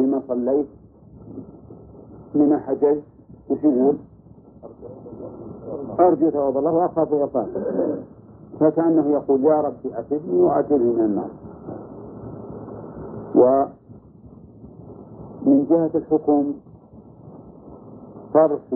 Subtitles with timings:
[0.00, 0.66] لما صليت؟
[2.34, 3.02] لما حججت؟
[3.50, 3.96] وش يقول؟
[6.00, 7.46] أرجو ثواب الله وأخاف عقابه
[8.60, 11.30] فكأنه يقول يا رب أتبني وأجرني من النار.
[15.44, 16.54] ومن جهة الحكم
[18.34, 18.74] صرف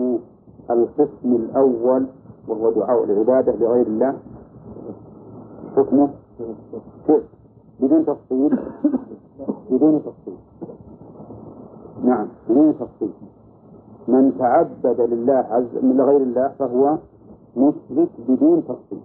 [0.71, 2.05] القسم الأول
[2.47, 4.17] وهو دعاء العبادة لغير الله.
[5.75, 6.09] حكمه؟
[7.79, 8.59] بدون تفصيل.
[9.71, 10.37] بدون تفصيل.
[12.03, 12.27] نعم.
[12.49, 13.11] بدون تفصيل
[14.07, 16.97] من تعبد لله عز من غير الله فهو
[17.57, 19.01] مشرك بدون تفصيل.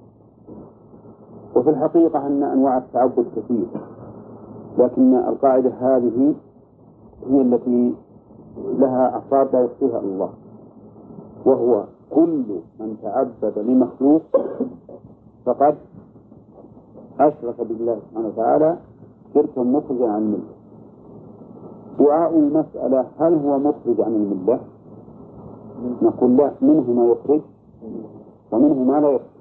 [1.57, 3.67] وفي الحقيقة أن أنواع التعبد كثير.
[4.79, 6.35] لكن القاعدة هذه
[7.29, 7.95] هي التي
[8.79, 10.31] لها أفراد لا يحصيها الله.
[11.47, 12.45] وهو كل
[12.81, 14.23] من تعبد لمخلوق
[15.47, 15.75] فقد
[17.21, 18.77] أشرك بالله سبحانه وتعالى
[19.35, 20.64] شركا مخرجا عن الملة
[21.99, 24.61] دعاء المسألة هل هو مخرج عن الملة؟
[26.03, 27.41] نقول لا منه ما يخرج
[28.53, 29.35] ومنه ما لا يخرج.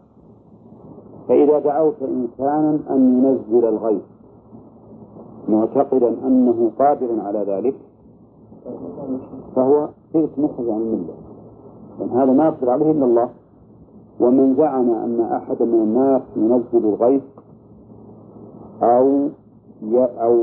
[1.27, 4.01] فإذا دعوت إنسانا أن ينزل الغيث
[5.49, 7.75] معتقدا أنه قادر على ذلك
[9.55, 11.13] فهو شرك مخرج عن الملة.
[11.99, 13.29] لأن هذا ما يقدر عليه إلا الله.
[14.19, 17.21] ومن زعم أن أحدا من الناس ينزل الغيث
[18.83, 19.27] أو
[19.97, 20.35] أو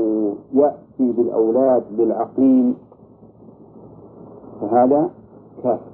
[0.53, 0.75] يأتي
[1.11, 2.75] بالأولاد للعقيم
[4.61, 5.09] فهذا
[5.63, 5.91] كافر.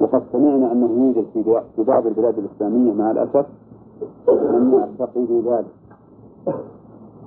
[0.00, 1.26] وقد سمعنا أنه يوجد
[1.76, 3.46] في بعض البلاد الإسلامية مع الأسف
[4.28, 5.74] من يعتقدوا ذلك.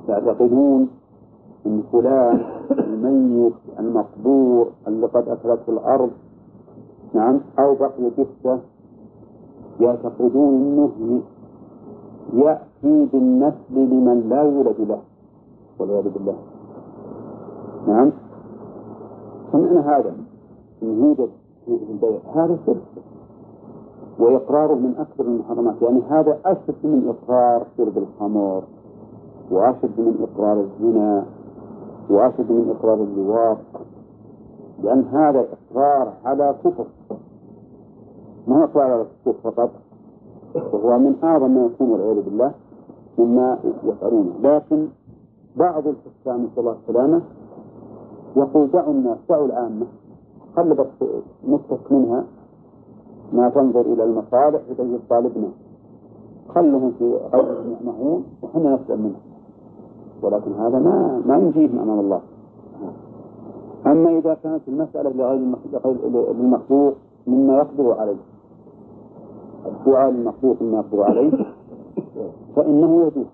[0.09, 0.88] يعتقدون
[1.66, 2.40] أن فلان
[2.72, 6.09] الميت المقبور اللي قد أكلته الأرض
[7.14, 8.59] نعم أو بقي جثة
[9.80, 11.22] يعتقدون أنه
[12.34, 15.00] يأتي بالنسل لمن لا يولد له.
[15.80, 16.36] والعياذ بالله.
[17.88, 18.11] نعم.
[19.52, 20.14] سمعنا هذا.
[20.84, 21.30] أنه يوجد
[21.66, 21.80] في
[22.36, 23.03] هذا شرك
[24.19, 25.81] وإقراره من أكثر المحرمات.
[25.81, 28.63] يعني هذا أشد من إقرار شرب الخمر.
[29.52, 31.25] وأشد من إقرار الزنا.
[32.09, 33.57] وأشد من إقرار اللواط.
[34.84, 36.85] لأن هذا إقرار على كفر.
[38.47, 39.69] ما هو إقرار على الكفر فقط؟
[40.56, 42.52] وهو من أعظم ما يكون والعياذ بالله
[43.18, 44.88] مما يفعلونه لكن
[45.57, 47.22] بعض الحكام نسأل الله السلامة
[48.35, 49.85] يقول دعوا الناس دعوا العامة.
[50.56, 51.09] خلي بس
[51.47, 52.23] نسك منها
[53.34, 55.50] ما تنظر إلى المصالح وتجد طالبنا.
[56.50, 59.22] خلهم في غير يعمهون وحنا نسأل منهم.
[60.22, 62.22] ولكن هذا ما ما ينجيهم أمام الله.
[63.85, 65.56] أما إذا كانت المسألة لغير
[66.31, 66.94] المخلوق
[67.28, 68.22] مما يقدر عليه.
[69.66, 71.31] الدعاء للمخلوق مما يقدر عليه
[72.56, 73.25] فإنه يجوز.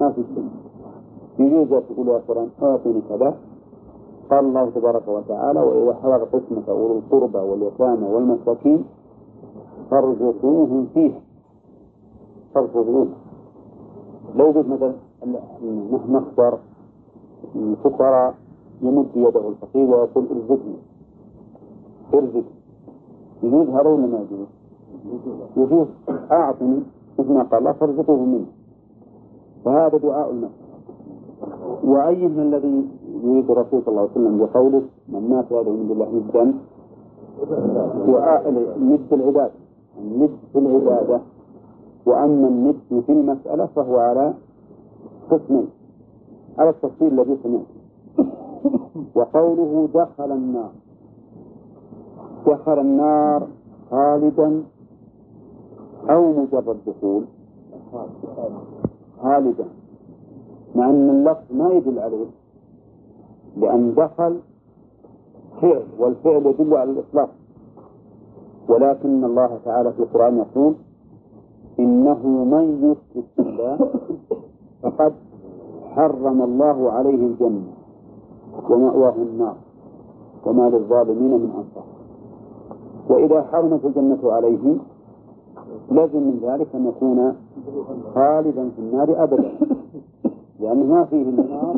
[0.00, 0.63] ما في شيء.
[1.38, 3.34] يجوز تقول يا فلان أعطني كذا.
[4.30, 8.84] قال الله تبارك وتعالى وإذا حضر قسمة أولو القربى واليتامى والمساكين
[9.90, 11.12] فارزقوهم فيه
[12.54, 13.08] فارزقوهم.
[14.36, 14.94] لو قلت مثلا
[16.08, 16.58] مخبر
[17.56, 18.34] الفقراء
[18.82, 20.76] يمد يده الفقير ويقول ارزقني
[22.14, 22.44] ارزق
[23.42, 24.48] يجوز هذا ولا ما يجوز؟
[25.56, 25.86] يجوز.
[26.32, 26.82] أعطني
[27.18, 28.46] مثل ما قال الله فارزقوه منه.
[29.64, 30.63] فهذا دعاء المسألة
[31.84, 32.88] وأي من الذي
[33.24, 36.44] يريد الرسول صلى الله عليه وسلم بقوله من مات هذا من الله ندا
[38.78, 39.64] ند العبادة
[39.98, 41.20] الند في العبادة.
[42.06, 42.76] وأما الند
[43.06, 44.34] في المسألة فهو على
[45.30, 45.68] قسمين.
[46.58, 47.66] على التفصيل الذي سمعت
[49.14, 50.70] وقوله دخل النار.
[52.46, 53.48] دخل النار
[53.90, 54.62] خالدا
[56.10, 57.24] أو مجرد دخول.
[59.22, 59.64] خالدا.
[60.74, 62.26] مع أن اللفظ ما يدل عليه
[63.56, 64.40] لأن دخل
[65.60, 67.28] فعل والفعل يدل على الإطلاق.
[68.68, 70.74] ولكن الله تعالى في القرآن يقول
[71.78, 73.90] إنه من يشرك بالله
[74.82, 75.12] فقد
[75.90, 77.72] حرم الله عليه الجنة
[78.70, 79.56] ومأواه النار
[80.46, 81.84] وما للظالمين من أنصار.
[83.08, 84.76] وإذا حرمت الجنة عليه
[85.90, 87.36] لازم من ذلك أن يكون
[88.14, 89.52] خالدا في النار أبدا.
[90.60, 91.76] لأنه ما فيه النار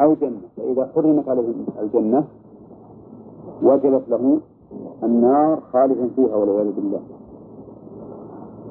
[0.00, 0.40] أو جنة.
[0.56, 2.24] فإذا حرمت عليه الجنة
[3.62, 4.40] وجبت له
[5.02, 7.00] النار خالدا فيها والعياذ بالله.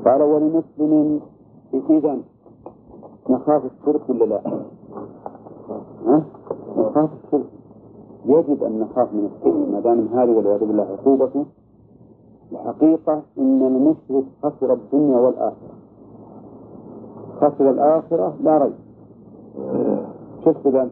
[0.06, 1.22] قال ولمسلم
[1.74, 2.18] إذا
[3.30, 4.42] نخاف الشرك ولا لا؟
[6.06, 6.26] ها؟
[6.78, 7.50] نخاف الشرك.
[8.26, 9.70] يجب أن نخاف من الشرك.
[9.70, 11.46] ما دام هذه والعياذ بالله عقوبته
[12.52, 15.76] الحقيقة إن المشرك خسر الدنيا والآخرة.
[17.42, 18.74] خسر الآخرة لا ريب.
[20.46, 20.90] شفت إذا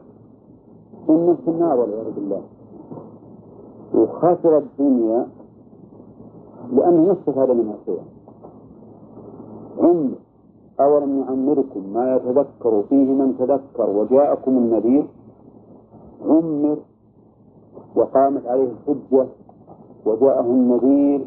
[1.04, 2.42] يكون في النار والعياذ بالله.
[3.94, 5.28] وخسر الدنيا
[6.74, 8.04] لأنه ما استفاد منها شيئا
[9.80, 10.12] عمر
[10.80, 15.08] أولم نعمركم ما يتذكر فيه من تذكر وجاءكم النذير؟
[16.26, 16.78] عمر
[17.96, 19.28] وقامت عليه الحجة
[20.06, 21.26] وجاءه النذير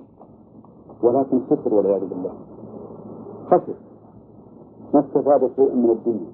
[1.03, 2.33] ولكن خسر والعياذ بالله.
[3.47, 3.86] خسر.
[4.95, 6.33] ما استفاد شيئا من الدنيا.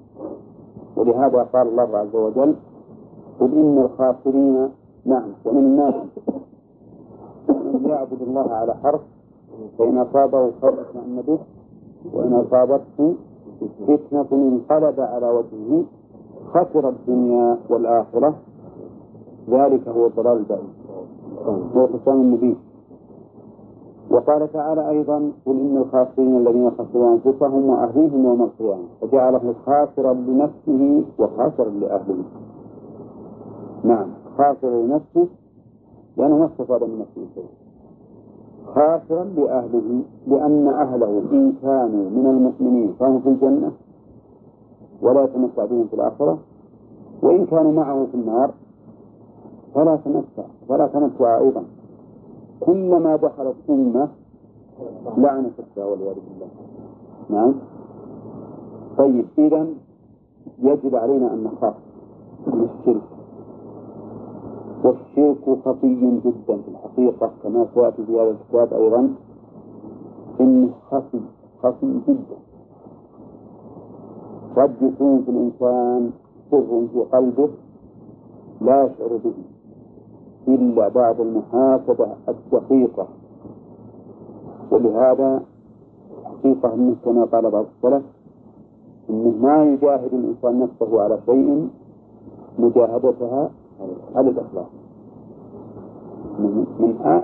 [0.97, 2.55] ولهذا قال الله عز وجل
[3.39, 4.69] قل إن الخاسرين
[5.05, 5.95] نعم ومن الناس
[7.49, 9.01] من يعبد الله على حرف
[9.77, 11.39] فإن أصابه خير اطمأن به
[12.13, 13.15] وإن أصابته
[13.87, 15.83] فتنة انقلب على وجهه
[16.53, 18.35] خسر الدنيا والآخرة.
[19.49, 20.73] ذلك هو الضلال البعيد.
[21.75, 22.57] هو خسران مبين.
[24.13, 28.83] وقال تعالى أيضا قل إن الخاسرين الذين خسروا أنفسهم وأهليهم يوم القيامة.
[29.01, 32.23] فجعله خاسرا لنفسه وخاسرا لأهله.
[33.83, 34.07] نعم
[34.37, 35.27] خاسرا لنفسه
[36.17, 37.49] لأنه ما استفاد من نفسه شيء
[38.75, 43.71] خاسرا لأهله لأن أهله إن كانوا من المؤمنين فهم في الجنة
[45.01, 46.37] ولا يتمتع بهم في الآخرة.
[47.23, 48.51] وإن كانوا معه في النار
[49.75, 51.63] فلا تمتع فلا تمتع أيضا.
[52.65, 54.09] كلما دخلت أمة
[55.17, 56.47] لعنت أختها والعياذ بالله.
[57.29, 57.53] نعم.
[58.97, 59.67] طيب إذا
[60.59, 61.73] يجب علينا أن نخاف
[62.47, 63.01] من الشرك
[64.83, 69.09] والشرك خفي جدا في الحقيقة كما سيأتي في هذا الكتاب أيضا.
[70.41, 71.19] إنه خفي
[71.63, 72.37] خفي جدا.
[74.55, 76.11] قد يكون في الإنسان
[76.51, 77.49] سر في قلبه
[78.61, 79.33] لا يشعر به.
[80.47, 83.07] إلا بعد المحاسبة الدقيقة.
[84.71, 85.41] ولهذا
[86.25, 88.03] حقيقة أنه كما قال بعض السلف
[89.09, 91.69] أنه ما يجاهد الإنسان نفسه على شيء
[92.59, 93.49] مجاهدتها
[94.15, 94.67] على الإخلاص.
[96.39, 96.65] من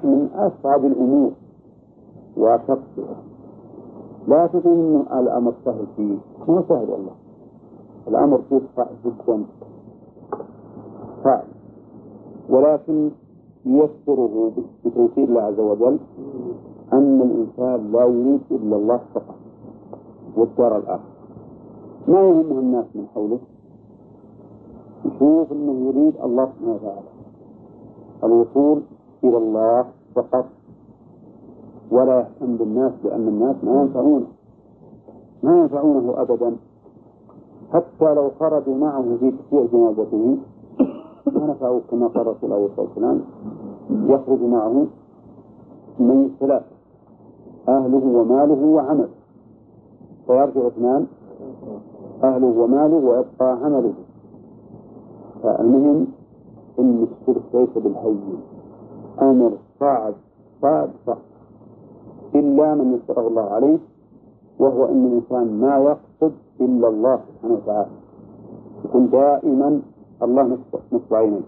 [0.03, 1.31] من أصعب الأمور
[2.37, 3.15] وأشقها.
[4.27, 6.17] لا تظن الأمر سهل فيه
[6.47, 7.15] ما سهل والله.
[8.07, 9.43] الأمر فيه صعب جدا.
[11.23, 11.43] صعب
[12.49, 13.09] ولكن
[13.65, 14.51] ييسره
[14.85, 15.97] بتيسير الله عز وجل
[16.93, 19.35] أن الإنسان لا يريد إلا الله فقط
[20.37, 21.09] والدار الآخرة.
[22.07, 23.39] ما يهمه الناس من حوله؟
[25.05, 27.09] يشوف أنه يريد الله سبحانه وتعالى.
[28.23, 28.81] الوصول
[29.23, 29.85] إلى الله
[30.15, 30.45] فقط
[31.91, 34.27] ولا يهتم بالناس لأن الناس ما ينفعونه.
[35.43, 36.55] ما ينفعونه أبدا.
[37.73, 40.37] حتى لو خرجوا معه في تشييع جنازته
[41.27, 43.21] ما نفعه كما قال الرسول عليه الصلاة والسلام
[43.89, 44.85] يخرج معه
[45.99, 46.65] من ثلاثة
[47.67, 49.09] أهله وماله وعمله.
[50.27, 51.07] فيرجع اثنان
[52.23, 53.93] أهله وماله ويبقى عمله.
[55.43, 56.07] فالمهم
[56.79, 58.39] إن الشرك ليس بالهين.
[59.21, 60.13] أمر صعب
[60.61, 61.17] صعب صعب.
[62.35, 63.77] إلا من يسره الله عليه
[64.59, 67.89] وهو أن الإنسان ما يقصد إلا الله سبحانه وتعالى.
[68.85, 69.81] يكون دائما
[70.23, 70.57] الله
[70.91, 71.41] نصب عينيه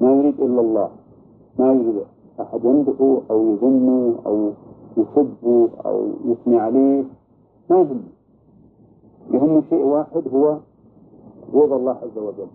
[0.00, 0.88] ما يريد إلا الله.
[1.58, 2.02] ما يريد
[2.40, 2.64] أحد.
[2.64, 4.50] يمدحه أو يذمه أو
[4.96, 7.04] يسبه أو يثني عليه.
[7.70, 8.02] ما يهم.
[9.30, 10.56] يهم شيء واحد هو
[11.54, 12.50] رضا الله عز وجل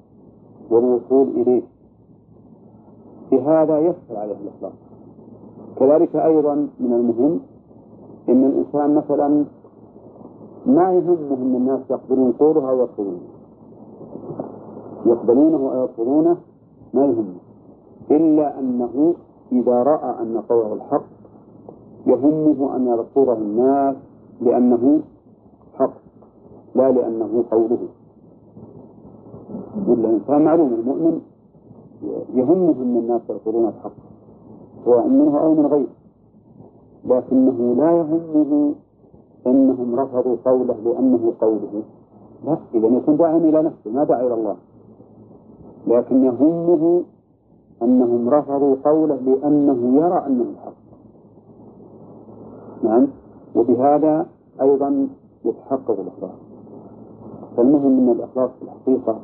[0.70, 1.64] والوصول إليه.
[3.31, 4.74] بهذا يسهل عليه الإخلاص.
[5.80, 7.40] كذلك أيضا من المهم
[8.30, 9.45] أن الإنسان مثلا
[10.66, 13.19] ما يهمه أن الناس يقبلون قوله أو يرفضونه
[15.06, 16.38] يقبلونه أو يرفضونه
[16.94, 17.40] ما يهمه
[18.12, 19.14] إلا أنه
[19.52, 21.06] إذا رأى أن قوله الحق
[22.07, 23.95] يهمه أن يذكره الناس
[24.42, 25.02] لأنه
[25.74, 25.94] حق
[26.76, 27.78] لا لأنه قوله.
[29.88, 31.22] الإنسان معلوم المؤمن
[32.33, 33.98] يهمه أن الناس يذكرون الحق
[34.86, 35.94] سواء منه أو من غيره.
[37.06, 38.74] لكنه لا يهمه
[39.48, 41.83] أنهم رفضوا قوله لأنه قوله.
[42.45, 44.56] لا إذا يكون داعيا إلى نفسه ما دعا إلى الله.
[45.87, 47.04] لكن يهمه
[47.81, 50.73] أنهم رفضوا قوله لأنه يرى أنه الحق
[52.83, 53.07] نعم.
[53.56, 54.25] وبهذا
[54.61, 55.07] أيضا
[55.45, 56.40] يتحقق الإخلاص.
[57.57, 59.19] فالمهم أن الإخلاص في الحقيقة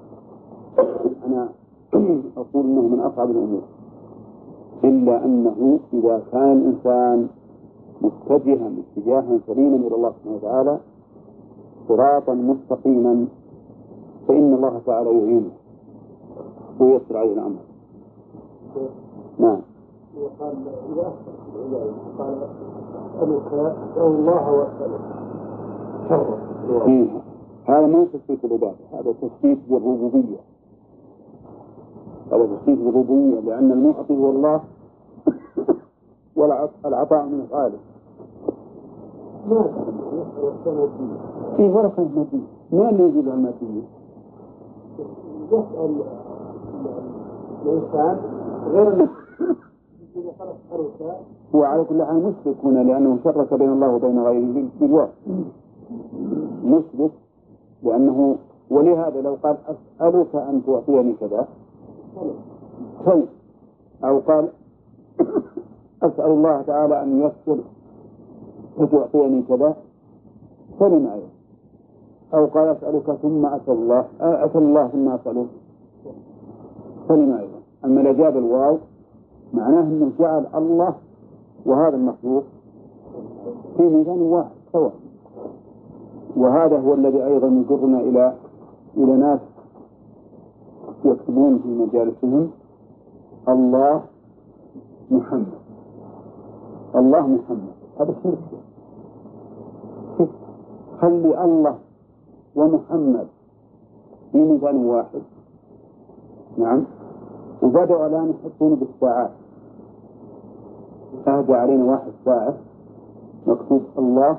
[1.27, 1.49] أنا
[2.37, 3.61] أقول أنه من أصعب الأمور.
[4.83, 7.27] إلا أنه إذا كان الإنسان
[8.01, 10.77] متجها اتجاها سليما إلى الله سبحانه وتعالى
[11.87, 13.25] صراطا مستقيما
[14.27, 15.51] فإن الله تعالى يعينه.
[16.79, 17.59] ويسر عليه الأمر.
[19.39, 19.61] نعم.
[20.39, 20.53] قال
[23.97, 25.01] الله وأسألك
[27.65, 30.37] هذا ما تثبيت العبادة هذا تثبيت بالربوبية.
[32.31, 34.61] هذا تشريك الربوبية لأن المعطي هو الله
[36.35, 37.79] والعطاء من الخالق.
[41.57, 43.83] في ورقة مادية ما اللي يجيبها المادية؟
[45.51, 46.03] يسأل
[48.67, 49.07] غير
[51.55, 55.07] هو على كل حال مشرك هنا لأنه شرك بين الله وبين غيره بالواو
[56.63, 57.11] مشرك
[57.83, 58.35] لأنه
[58.69, 61.47] ولهذا لو قال أسألك أن تعطيني كذا
[63.05, 63.25] طيب
[64.03, 64.49] أو قال
[66.03, 67.59] أسأل الله تعالى أن ييسر
[68.77, 69.75] فتعطيني كذا
[70.79, 71.29] سلم أيضا
[72.33, 75.45] أو قال أسألك ثم أسأل الله أسأل الله ثم أسأله.
[77.09, 77.59] سلم أيضا.
[77.85, 78.77] أما إذا الواو
[79.53, 80.95] معناه أنه جعل الله
[81.65, 82.43] وهذا المخلوق
[83.77, 84.93] في ميزان واحد سواء.
[86.37, 88.35] وهذا هو الذي أيضا يجرنا إلى
[88.97, 89.39] إلى ناس
[91.05, 92.49] يكتبون في مجالسهم
[93.49, 94.03] الله
[95.11, 95.59] محمد.
[96.95, 97.73] الله محمد.
[97.99, 98.39] هذا شرك.
[101.01, 101.75] خلي الله
[102.55, 103.27] ومحمد
[104.31, 105.21] في ميزان واحد.
[106.57, 106.98] نعم.
[107.63, 109.31] وبدأوا الآن يحطون بالساعات.
[111.27, 112.53] أهدى علينا واحد ساعة.
[113.47, 114.37] مكتوب الله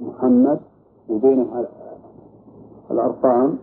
[0.00, 0.60] محمد
[1.08, 1.66] وبينها
[2.90, 3.58] الأرقام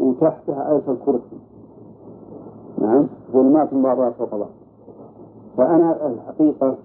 [0.00, 1.38] وتحتها آية الكرسي.
[2.78, 4.48] نعم؟ ظلمات بعضها فوق بعض
[5.56, 6.76] فأنا الحقيقة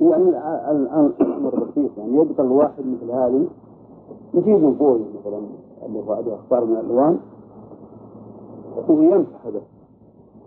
[0.00, 0.28] يعني
[0.70, 1.90] الآن الأمر بسيط.
[1.98, 3.46] يعني يبقى الواحد مثل هذه
[4.34, 5.40] يجيب البوي مثلا
[5.86, 7.18] اللي هو يختار من الألوان.
[8.88, 9.60] ويمسح هذا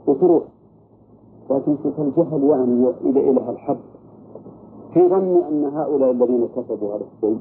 [0.07, 0.43] وتروح.
[1.49, 3.77] لكن شوف الجهل يعني إلى إلى الحد
[4.93, 7.39] في ظني أن هؤلاء الذين كتبوا هذا الشيء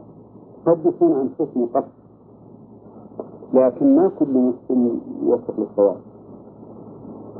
[0.67, 2.01] قد يكون أنفسهم قصد
[3.55, 5.97] لكن ما كل مسلم يوفق للصواب.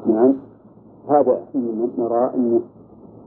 [0.07, 0.35] نعم.
[1.09, 1.41] هذا
[1.99, 2.61] نرى أنه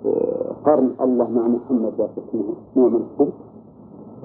[0.05, 2.43] آه، قرن الله مع محمد ذاك اسمه
[2.75, 3.33] نوع من الشرك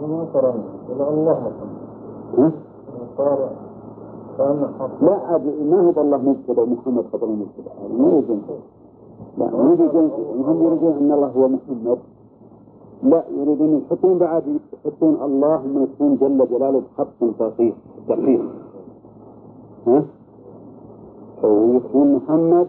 [0.02, 0.62] وما قرن
[1.00, 1.52] الله
[2.36, 2.52] محمد.
[4.38, 8.38] لا عاد ما هو الله مبتدأ ومحمد خبر مبتدأ؟ ما يجوز.
[9.38, 10.10] لا ما يجوز.
[10.46, 11.98] هم يريدون أن الله هو محمد؟
[13.02, 17.76] لا يريدون يحطون بعد يحطون الله من يكون جل جلاله بخط دقيق
[18.08, 18.44] دقيق
[19.86, 20.04] ها؟
[21.42, 22.68] ويكون محمد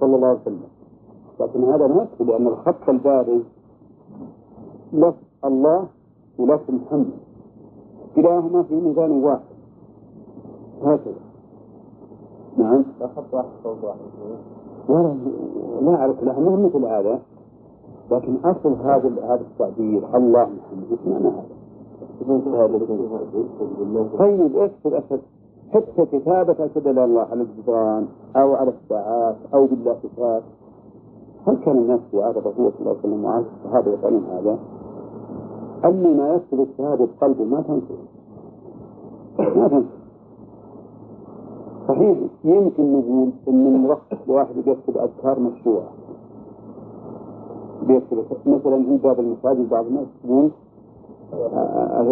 [0.00, 0.70] صلى الله عليه وسلم.
[1.40, 3.42] لكن هذا ما يكفي لأن الخط البارز
[4.92, 5.86] لفظ الله
[6.38, 7.18] ولفظ محمد.
[8.16, 9.55] كلاهما في ميزان واحد.
[10.82, 11.14] هكذا.
[12.56, 12.84] نعم.
[13.00, 13.98] لا خط واحد صوت واحد.
[14.88, 15.14] ولا
[15.80, 17.18] لا أعرف لا مو مثل هذا.
[18.10, 21.56] لكن أصل هذا هذا التعبير الله محمد إيش معنى هذا؟
[24.18, 25.20] طيب اكتب أسد
[25.72, 28.06] حتى كتابة أشهد لا الله على الجدران
[28.36, 30.42] أو على الساعات أو بالله صفات
[31.46, 34.58] هل كان الناس في عهد الرسول صلى الله عليه وسلم وعهد الصحابة يفعلون هذا؟
[35.84, 37.94] أما ما يكتب الشهادة بقلبه ما تنسى
[39.38, 39.86] ما تنسى
[41.88, 45.88] صحيح يمكن نقول إن الملخص الواحد يكتب أذكار مشروعة.
[47.86, 50.50] بيكتب مثلا عند باب المساجد بعض الناس يقول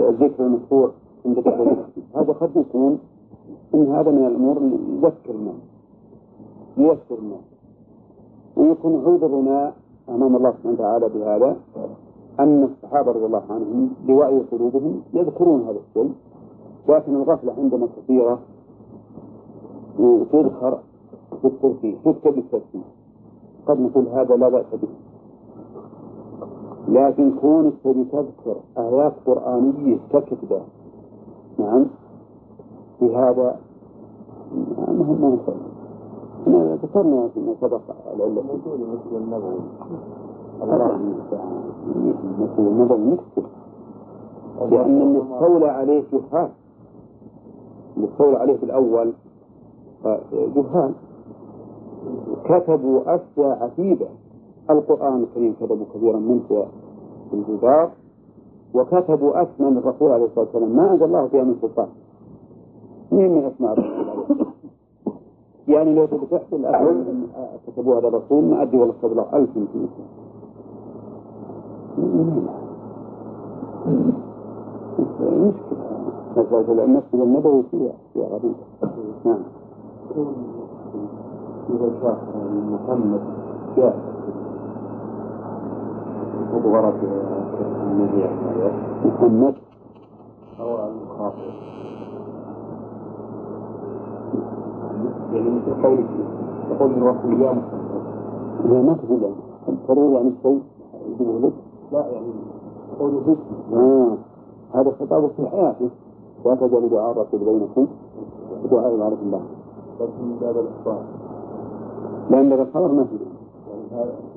[0.08, 0.90] الذكر المشروع
[1.26, 1.76] عند دخول
[2.14, 2.98] هذا قد يكون
[3.74, 5.54] إن هذا من الأمور اللي يذكر الناس
[6.76, 7.44] ييسر الناس
[8.56, 9.72] ويكون عذرنا
[10.08, 11.56] أمام الله سبحانه وتعالى بهذا
[12.40, 16.12] أن الصحابة رضي الله عنهم لوعي قلوبهم يذكرون هذا الشيء
[16.88, 18.38] لكن الغفلة عندنا كثيرة.
[19.98, 20.78] وتذكر
[21.42, 22.82] بالترتيب تكتب بالترتيب
[23.66, 24.88] قد نقول هذا لا بأس به.
[26.88, 30.60] لكن كونك تبي تذكر آيات قرآنية ككتبة
[31.58, 31.86] نعم
[32.98, 33.56] في هذا
[34.88, 35.56] مهم ما نقول.
[36.42, 37.80] إحنا ذكرنا فيما سبق
[38.14, 39.60] العلة مثل النبوي
[40.62, 40.98] الله
[42.40, 43.44] مثل النبوي نكتب
[44.70, 46.48] لأن اللي استولى عليه جهال
[47.96, 49.12] اللي استولى عليه في الأول
[50.32, 50.92] جهال
[52.44, 54.06] كتبوا أشياء عجيبة
[54.70, 56.66] القرآن الكريم كتبوا كثيرا منه
[57.30, 57.90] في الجدار
[58.74, 60.76] وكتبوا أسماء الرسول عليه الصلاة والسلام.
[60.76, 61.88] ما أنزل الله فيها من سلطان.
[63.12, 64.54] مين من أسماء الرسول عليه الصلاة والسلام؟
[65.68, 66.66] يعني لو تبي تحصل
[67.66, 70.04] كتبوها للرسول ما أدري والله قبل ألف يمكن مشكلة
[76.36, 78.54] مسألة المسجد النبوي فيها فيها غريبة.
[79.24, 79.38] نعم.
[81.70, 82.18] إذا شاف
[82.70, 83.20] محمد.
[83.76, 83.96] جاء
[86.54, 86.94] مبغرة
[87.82, 88.30] المبيع
[89.04, 89.54] محمد
[90.60, 91.52] أو المخاطر
[95.32, 95.50] يعني.
[95.50, 96.06] مثل قولك
[96.70, 97.94] تقول من رسول يا محمد
[98.64, 99.34] هي ما تقول يعني
[100.14, 100.62] يعني شيء
[101.08, 101.52] يجيبه لك
[101.92, 102.32] لا يعني
[102.98, 103.36] قوله
[103.72, 104.16] آه.
[104.74, 105.88] هذا خطاب في حياته
[106.46, 107.86] لا تجعلوا دعاء الرسول بينكم
[108.64, 109.40] ودعاء الله.
[110.00, 111.04] من باب الإخبار
[112.30, 113.16] لأن هذا الخبر ما في.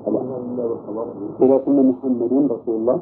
[0.06, 0.76] من باب
[1.40, 2.98] إذا قلنا محمد رسول الله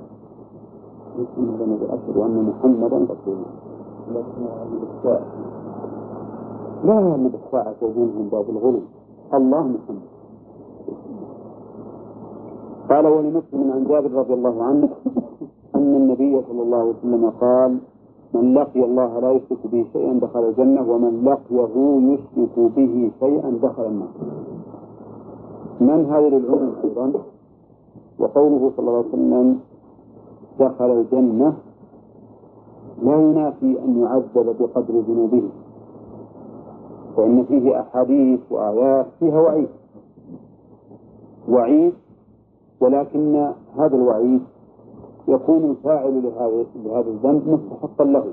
[1.18, 3.52] يسمى لنا بالأشهر وأن محمدا رسول الله.
[4.10, 5.22] لكن الإخفاء
[6.84, 8.80] لا يعني بالساعة يكون من باب الغلو.
[9.34, 10.06] الله محمد.
[12.90, 14.88] قال ولمسلم عن جابر رضي الله عنه
[15.74, 17.78] أن النبي صلى الله عليه وسلم قال
[18.36, 21.74] من لقي الله لا يشرك به شيئا دخل الجنة ومن لقيه
[22.12, 24.08] يشرك به شيئا دخل النار.
[25.80, 27.12] من هذه للعلم أيضا؟
[28.18, 29.60] وقوله صلى الله عليه وسلم
[30.60, 31.54] دخل الجنة
[33.02, 35.42] لا ينافي أن يعذب بقدر ذنوبه
[37.16, 39.68] فإن فيه أحاديث وآيات فيها وعيد.
[41.48, 41.92] وعيد
[42.80, 44.42] ولكن هذا الوعيد
[45.28, 46.22] يكون الفاعل
[46.84, 48.24] لهذا الذنب مستحقا له.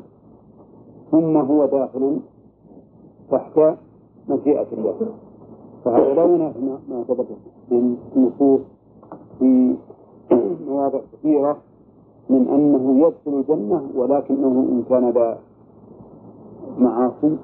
[1.11, 2.17] ثم هو داخل
[3.31, 3.59] تحت
[4.29, 4.95] مشيئة الله.
[5.85, 6.59] فهذا لا ينافي
[6.89, 7.27] ما ثبت
[7.69, 8.61] في النصوص
[9.39, 9.75] في
[10.67, 11.57] مواضع كثيرة
[12.29, 15.39] من أنه يدخل الجنة ولكنه إن كان ذا
[16.77, 17.37] معاصي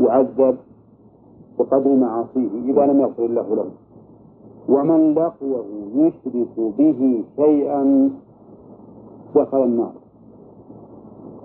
[0.00, 0.56] يعذب
[1.58, 3.70] بقدر معاصيه إذا لم يغفر الله له.
[4.68, 8.10] ومن لقيه يشرك به شيئا
[9.36, 9.92] دخل النار.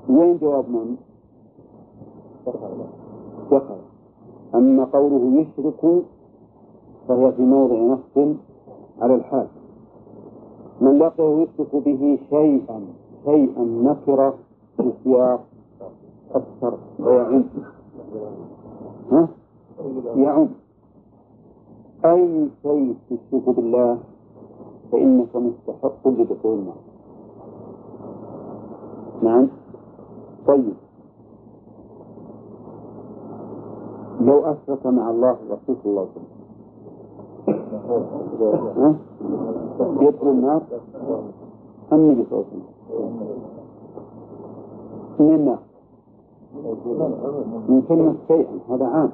[0.10, 0.95] وين جواب من؟
[3.51, 3.79] دخل
[4.55, 6.03] أما قوله يشرك
[7.07, 8.38] فهي في موضع نص
[9.01, 9.48] على الحال.
[10.81, 12.79] من لقيه يشرك به شيئا
[13.25, 14.33] شيئا نكرة
[14.77, 15.43] في سياق
[16.36, 17.43] الشر ويعم.
[19.12, 19.27] ها؟
[20.15, 20.48] يعم.
[22.05, 23.98] أي شيء تشرك بالله
[24.92, 26.91] فإنك مستحق لدخول النار.
[29.22, 29.48] نعم.
[30.48, 30.74] طيب.
[34.22, 36.31] لو أشرك مع الله الرسول صلى الله عليه وسلم.
[38.77, 38.96] ها؟
[40.01, 40.62] يدخل النار؟
[41.94, 42.64] النبي صلى الله عليه وسلم.
[45.20, 45.60] من النار
[47.70, 49.12] من كلمة شيئا هذا عام.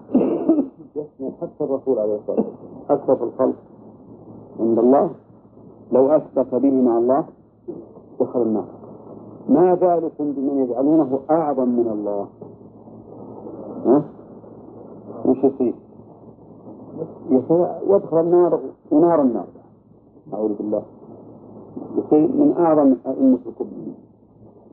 [0.96, 3.02] يشمل حتى الرسول عليه الصلاة والسلام.
[3.02, 3.56] أشرف الخلق.
[4.60, 5.10] عند الله.
[5.92, 7.26] لو أشرك به مع الله
[8.20, 8.77] دخل النار.
[9.50, 12.28] ما بالكم بمن يجعلونه أعظم من الله؟
[13.86, 14.04] ها؟
[15.26, 15.74] وش يصير؟
[17.90, 18.60] يدخل النار
[18.92, 19.48] ونار النار.
[20.34, 20.82] أعوذ بالله.
[21.98, 23.66] يصير من أعظم أئمة الكفر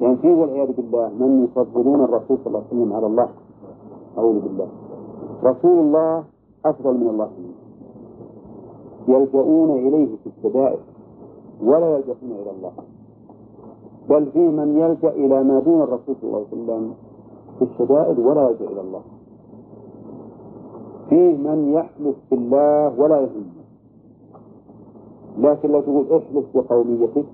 [0.00, 3.28] يعني فيه والعياذ بالله من يفضلون الرسول صلى الله عليه وسلم على الله.
[4.18, 4.68] أعوذ بالله.
[5.44, 6.24] رسول الله
[6.64, 7.30] أفضل من الله.
[9.08, 10.78] يلجؤون إليه في الشدائد
[11.62, 12.72] ولا يلجؤون إلى الله.
[14.10, 16.94] بل في من يلجأ إلى ما دون الرسول صلى الله عليه وسلم
[17.58, 19.02] في الشدائد ولا يلجأ إلى الله.
[21.08, 23.64] فيه من يحلف بالله ولا يهمه.
[25.38, 27.24] لكن لو تقول احلف بقوميتك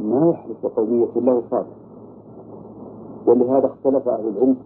[0.00, 1.66] ما يحلف بقومية الله صادق
[3.26, 4.56] ولهذا اختلف أهل العلم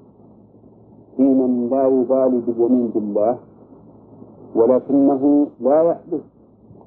[1.17, 3.39] في من لا يبالي باليمين بالله
[4.57, 6.23] ولكنه لا يحلف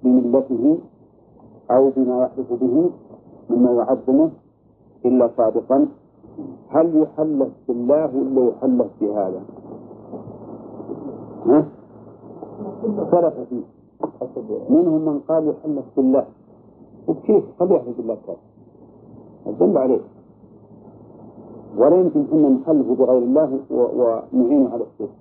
[0.03, 0.77] بملته
[1.71, 2.89] أو بما يحلف به
[3.49, 4.29] مما يعظمه
[5.05, 5.87] إلا صادقا.
[6.69, 9.41] هل يحلف بالله ولا يحلف بهذا؟
[11.45, 11.65] ها؟
[12.83, 13.63] اختلف فيه.
[14.69, 16.25] منهم من قال يحلف بالله
[17.07, 18.35] وكيف؟ خليه يحلف بالله كذا
[19.47, 20.01] الذنب عليه.
[21.77, 25.15] ولا يمكن أن نحلف بغير الله ونعينه على الشرك.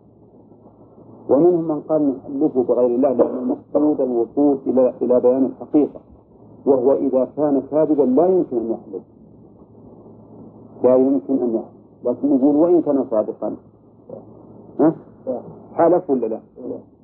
[1.30, 6.00] ومنهم من قال نحلفه بغير الله لأن المقصود الوصول إلى إلى بيان الحقيقة.
[6.68, 9.02] وهو إذا كان كاذبا لا يمكن أن يحلف
[10.84, 13.56] لا يمكن أن يحلف لكن نقول وإن كان صادقا
[14.80, 14.94] ها؟
[15.74, 16.38] حلف ولا لا؟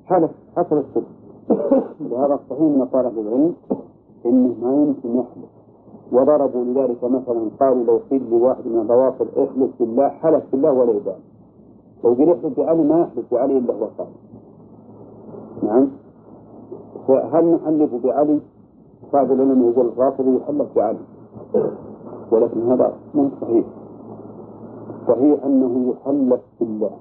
[0.05, 1.07] حلف حصل الصدق
[2.11, 3.53] وهذا الصحيح من طالب العلم
[4.25, 5.49] إنه ما يمكن يحلف
[6.11, 11.15] وضربوا لذلك مثلا قالوا لو قيل لواحد من الروافض احلف بالله حلف بالله ولا يبالي.
[12.03, 14.09] لو قيل احلف بعلي ما يحلف بعلي إلا هو صادق
[15.63, 15.87] نعم؟
[17.07, 18.39] فهل نحلف بعلي؟
[19.13, 20.97] بعض العلماء يقول الرافض يحلف بعلي
[22.31, 23.65] ولكن هذا مو صحيح.
[25.07, 26.91] صحيح أنه يحلف بالله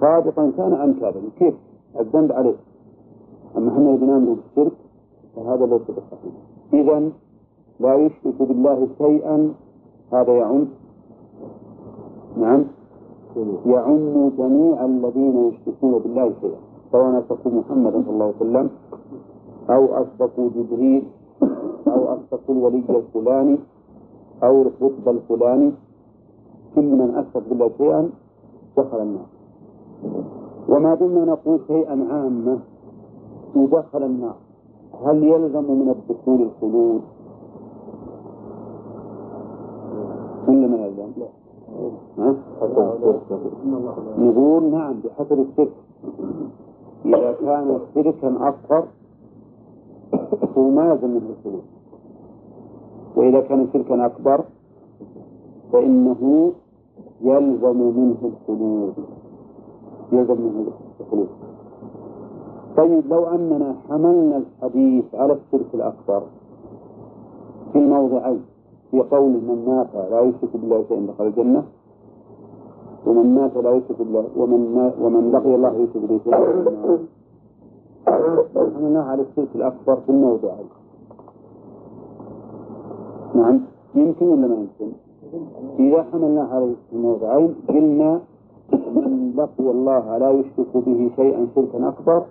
[0.00, 1.54] صادقا كان ام كاذبا كيف؟
[2.00, 2.56] الذنب عليه.
[3.56, 4.72] أما إحنا بنامر بالشرك
[5.36, 6.34] فهذا ليس بصحيح.
[6.72, 7.10] اذا
[7.80, 9.54] لا يشرك بالله شيئا.
[10.12, 10.66] هذا يعم.
[12.36, 12.64] نعم.
[13.66, 16.58] يعم جميع الذين يشركون بالله شيئا.
[16.92, 18.70] سواء أشركوا محمدا صلى الله عليه وسلم
[19.70, 21.02] أو أشركوا جبريل
[21.88, 23.58] أو أشركوا الولي الفلاني
[24.42, 25.72] أو القطب الفلاني
[26.74, 28.10] كل من أشرك بالله شيئا
[28.76, 29.26] دخل النار.
[30.68, 32.58] وما دمنا نقول شيئا عاما
[33.56, 34.36] ودخل النار.
[35.04, 37.02] هل يلزم من الدخول الخلود؟
[40.48, 41.10] ولا ما يلزم؟
[44.18, 45.72] نقول نعم بحسب الشرك.
[47.04, 48.84] إذا كان شركا أصغر
[50.58, 51.62] هو ما يلزم منه الخلود
[53.16, 54.44] وإذا كان شركا أكبر
[55.72, 56.52] فإنه
[57.20, 58.94] يلزم منه الخلود
[60.12, 60.66] يلزم منه
[61.00, 61.28] الخلود
[62.76, 66.22] طيب لو أننا حملنا الحديث على الشرك الأكبر
[67.72, 68.40] في الموضعين
[68.90, 71.64] في قول من مات لا يشرك بالله شيئا دخل الجنة
[73.06, 77.06] ومن مات لا يشرك بالله ومن ومن لقي الله يشرك به شيئا
[78.06, 80.68] حملناه على الشرك الأكبر في الموضعين
[83.34, 83.60] نعم.
[83.94, 84.92] يمكن ولا ما يمكن؟
[85.78, 88.20] إذا حملناه عليه في الموضعين قلنا
[88.72, 92.22] من لقي الله لا يشرك به شيئا شركا أكبر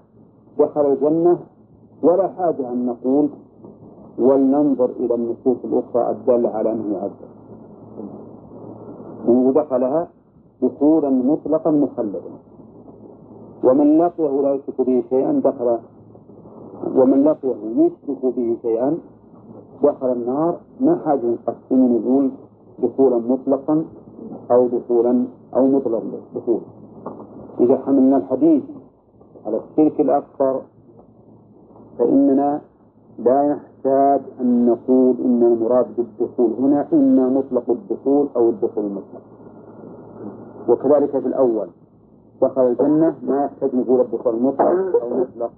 [0.59, 1.37] دخل الجنة
[2.03, 3.29] ولا حاجة أن نقول
[4.19, 7.29] ولننظر إلى النصوص الأخرى الدالة على أنه يعذب
[9.27, 10.07] ودخلها
[10.61, 12.19] دخولا مطلقا مخلدا.
[13.65, 15.79] ومن لقيه لا يشرك به شيئا دخل
[16.95, 18.97] ومن لقيه يشرك به شيئا
[19.83, 20.53] دخل النار.
[20.79, 22.31] ما حاجة نقسم ونقول
[22.79, 23.85] دخولا مطلقا
[24.51, 25.25] أو دخولا
[25.55, 26.03] أو مطلق
[26.35, 26.61] دخول.
[27.59, 28.63] إذا حملنا الحديث
[29.45, 30.61] على الشرك الأكبر
[31.99, 32.61] فإننا
[33.19, 39.23] لا نحتاج أن نقول إن المراد بالدخول هنا إما مطلق الدخول أو الدخول المطلق.
[40.69, 41.67] وكذلك في الأول.
[42.41, 45.51] دخل الجنة ما يحتاج نقول الدخول المطلق أو مطلق.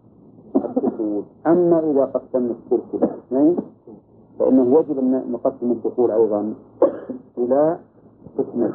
[0.55, 3.55] الدخول أما إذا قسمنا الشرك إلى اثنين
[4.39, 6.53] فإنه يجب أن نقسم الدخول أيضا
[7.37, 7.77] إلى
[8.37, 8.73] قسمين.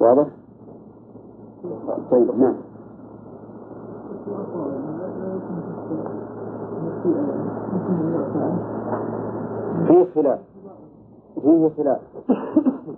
[0.00, 0.26] واضح؟
[2.10, 2.54] طيب نعم.
[9.86, 10.38] فيه خلاف.
[11.42, 12.00] فيه خلاف.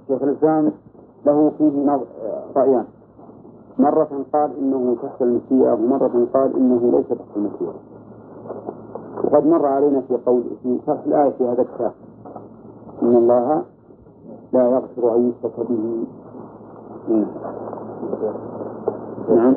[0.08, 0.72] شيخ الإسلام
[1.26, 2.00] له فيه
[2.56, 2.84] رأيان.
[3.78, 7.74] مرة قال إنه تحت المشيئة ومرة قال إنه ليس تحت المشيئة
[9.24, 11.92] وقد مر علينا في قول في شرح الآية في هذا الكتاب.
[13.02, 13.62] إن الله
[14.52, 16.04] لا يغفر أن يشرك به.
[19.28, 19.54] نعم.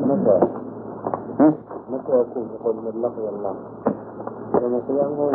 [0.00, 0.40] متى؟
[1.40, 1.52] ها؟
[1.90, 3.54] متى يكون يقول من لقي الله؟
[4.62, 5.30] يوم القيامة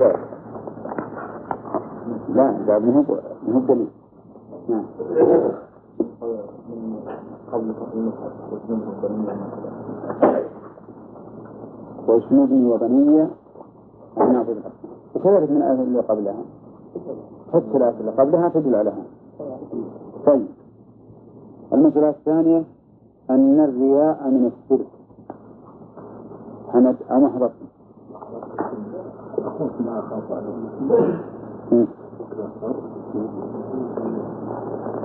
[0.00, 0.12] يكون
[2.28, 3.04] لا لا مو
[3.48, 3.88] مو دليل
[4.68, 4.84] نعم.
[6.68, 6.98] من
[7.52, 9.36] قبل تقييمها وجنوب الدنيا
[12.08, 13.30] وجنوبي وبنية
[14.18, 14.36] أن
[15.14, 16.42] وكذلك من الآيات اللي قبلها.
[17.52, 19.04] حتى الآيات اللي قبلها تدل عليها
[20.26, 20.46] طيب.
[21.72, 22.64] المسألة الثانية
[23.30, 24.86] أن الرياء من الشرك.
[26.72, 26.96] حمد
[29.44, 31.04] أو محبط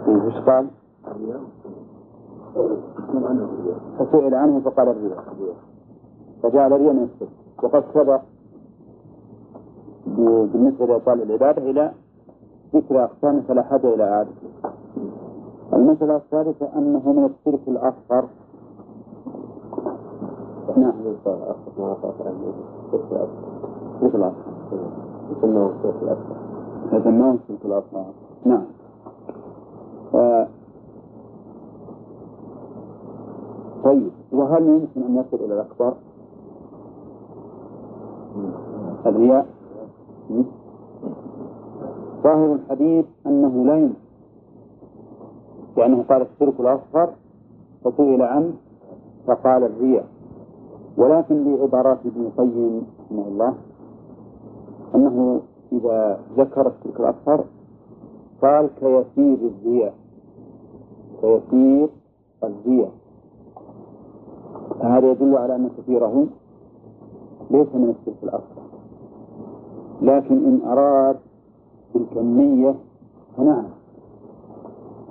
[0.08, 0.67] إيش قال؟
[3.99, 5.23] فسئل عنه فقال الرياء.
[6.43, 7.30] فجعل الرياء من الشرك
[7.63, 8.21] وقد سبق
[10.54, 11.91] بالنسبة لإبطال العبادة إلى
[12.75, 14.30] ذكر أقسام فلا حاجة إلى إعادة
[15.73, 18.28] المسألة الثالثة أنه من الشرك الأصغر
[20.78, 20.93] نعم.
[24.00, 24.34] الشرك الأصغر
[25.32, 26.36] يسمونه الشرك الأكبر
[26.94, 28.06] يسمونه الشرك الأصغر
[28.46, 28.64] نعم.
[30.16, 30.48] آه.
[33.84, 34.12] طيب.
[34.32, 35.94] وهل يمكن أن يصل إلى الأكبر؟
[39.06, 39.46] الرياء.
[42.24, 43.94] ظاهر الحديث أنه لا يمكن.
[45.78, 47.10] لأنه قال الشرك الأصغر
[47.86, 48.54] فسئل عنه
[49.28, 50.06] فقال الرياء.
[50.98, 53.54] ولكن بعبارات ابن القيم رحمه الله
[54.95, 57.45] أنه إذا ذكر الشرك الأصغر
[58.41, 59.93] قال كيسير الرياء
[61.21, 61.89] كيسير
[62.43, 62.91] الرياء
[64.82, 66.25] هذا يدل على أن كثيره
[67.52, 68.69] ليس من الشرك الأصغر
[70.02, 71.19] لكن إن أراد
[71.93, 72.75] بالكمية
[73.38, 73.65] فنعم.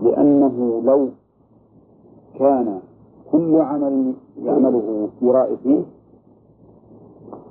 [0.02, 1.08] لأنه لو
[2.38, 2.80] كان
[3.32, 5.82] كل عمل يعمله يرائي فيه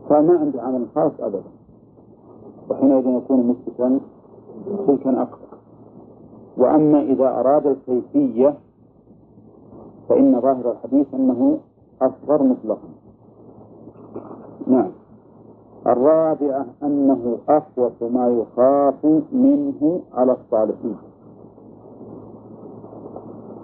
[0.09, 1.56] فما عنده عمل خاص أبدا.
[2.69, 3.99] وحينئذ يكون مثبتا
[4.87, 5.47] شركا أكبر
[6.57, 8.53] وأما إذا أراد الكيفية
[10.09, 11.57] فإن ظاهر الحديث أنه
[12.01, 12.87] أصغر مطلقا.
[14.67, 14.91] نعم.
[15.87, 20.97] الرابعة أنه أخوف ما يخاف منه على الصالحين.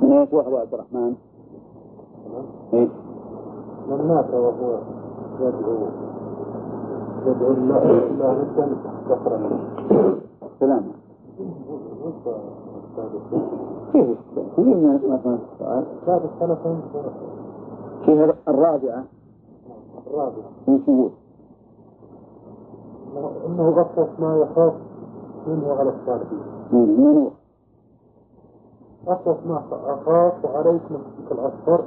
[0.01, 1.15] من إيش واحد عبد الرحمن؟
[2.73, 2.89] إيش؟
[3.89, 4.79] من مات وهو
[5.39, 6.12] يدعو.
[7.25, 8.67] يدعو الله الله ندا
[9.09, 9.31] كفر
[10.59, 10.83] سلام
[13.93, 14.17] كيف
[14.57, 14.99] من
[18.05, 19.03] فيها الرابعة
[20.07, 21.11] الرابع إيش يقول؟
[23.47, 24.73] انه غفص ما يخاف
[25.47, 26.39] منه على الصالحين
[26.71, 27.29] من من هو؟
[29.07, 31.83] غفص ما اخاف عليك نفسك الاصغر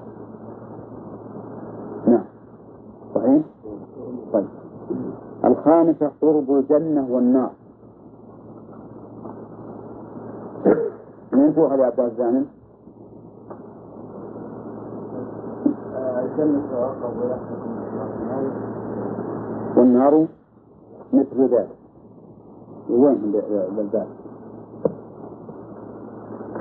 [2.06, 2.24] نعم
[3.14, 3.42] صحيح؟
[4.32, 4.46] طيب
[5.66, 7.50] الخامسة قرب الجنة والنار
[11.32, 12.46] من هو هذا عباس زامن؟
[16.22, 16.62] الجنة
[19.76, 20.26] والنار
[21.12, 21.68] مثل ذلك
[22.90, 23.32] وين
[23.68, 24.06] البلدان؟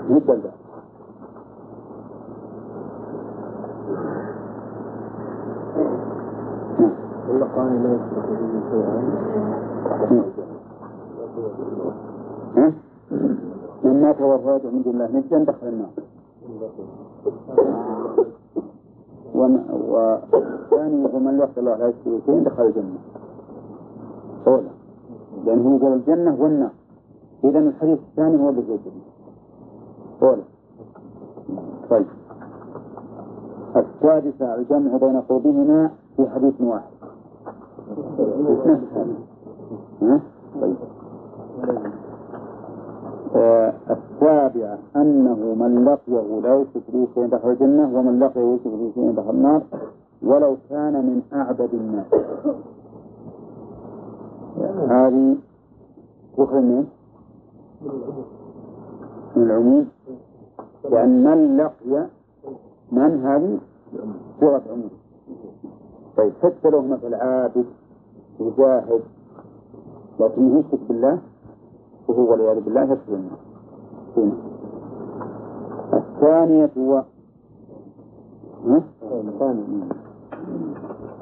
[0.09, 0.64] مو البلدان
[7.35, 8.97] اللقاء لا يشرك به شيئا.
[12.57, 12.67] ها؟
[13.83, 15.93] من مات وفاته من دون الله نجا دخل النار.
[19.35, 22.99] والثاني يقول من يقتل الله لا يشرك به دخل الجنة.
[24.47, 24.71] أولى
[25.45, 26.73] لأن هو قال الجنة والنار.
[27.43, 28.79] إذا الحديث الثاني هو الجنة
[30.21, 30.43] أولى
[31.89, 32.05] طيب.
[33.75, 36.94] السادسة الجمع بين قربهما في حديث واحد؟
[43.89, 49.11] السابعة أنه من لقيه لا يشرك به شيئا دخل الجنة ومن لقيه يشرك به شيئا
[49.11, 49.61] دخل النار
[50.23, 52.05] ولو كان من أعبد الناس.
[54.89, 55.35] هذه
[56.37, 56.85] تخرج من؟
[59.37, 59.87] العموم.
[60.91, 62.05] لأن من لقي
[62.91, 63.57] من هذه؟
[64.39, 64.89] صيغة عموم.
[66.17, 67.65] طيب حتى لو مثل عابد
[68.39, 69.01] وجاهد
[70.19, 71.19] لكنه يشرك بالله
[72.07, 73.39] وهو والعياذ بالله يدخل النار.
[75.93, 77.03] الثانية هو؟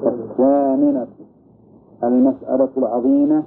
[0.06, 1.06] الثامنة
[2.04, 3.42] المسألة العظيمة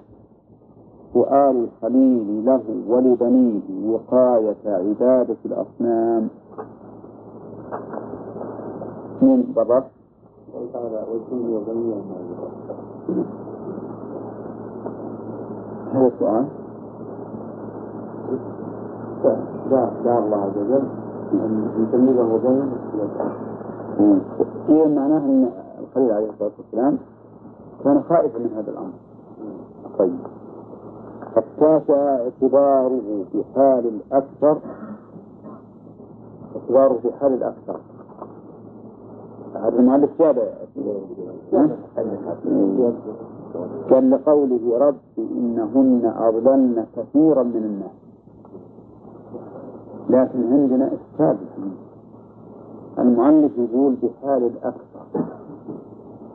[1.14, 6.28] سؤال الخليل له ولبنيه وقاية عبادة الأصنام
[9.22, 9.86] من برا
[15.94, 16.46] هذا السؤال
[19.72, 20.84] دعا دعا الله عز وجل.
[21.34, 22.72] أن يسميه بين
[24.70, 26.98] إذا معناه أن الخليل عليه الصلاة والسلام
[27.84, 28.94] كان خائفا من هذا الأمر.
[30.00, 30.20] طيب.
[31.38, 34.58] التاسع اعتباره بحال الأكثر.
[36.56, 37.80] اعتباره بحال الأكثر.
[39.58, 40.42] هذا المؤلف زاد
[43.90, 47.92] قال لقوله رب إنهن أضللن كثيرا من الناس.
[50.10, 51.38] لكن عندنا إشكال
[53.00, 55.06] المؤلف يقول بحال الأكثر.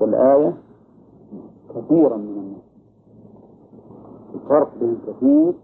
[0.01, 0.55] والآية
[1.75, 2.63] كثيرا من الناس.
[4.35, 5.55] الفرق بين كثير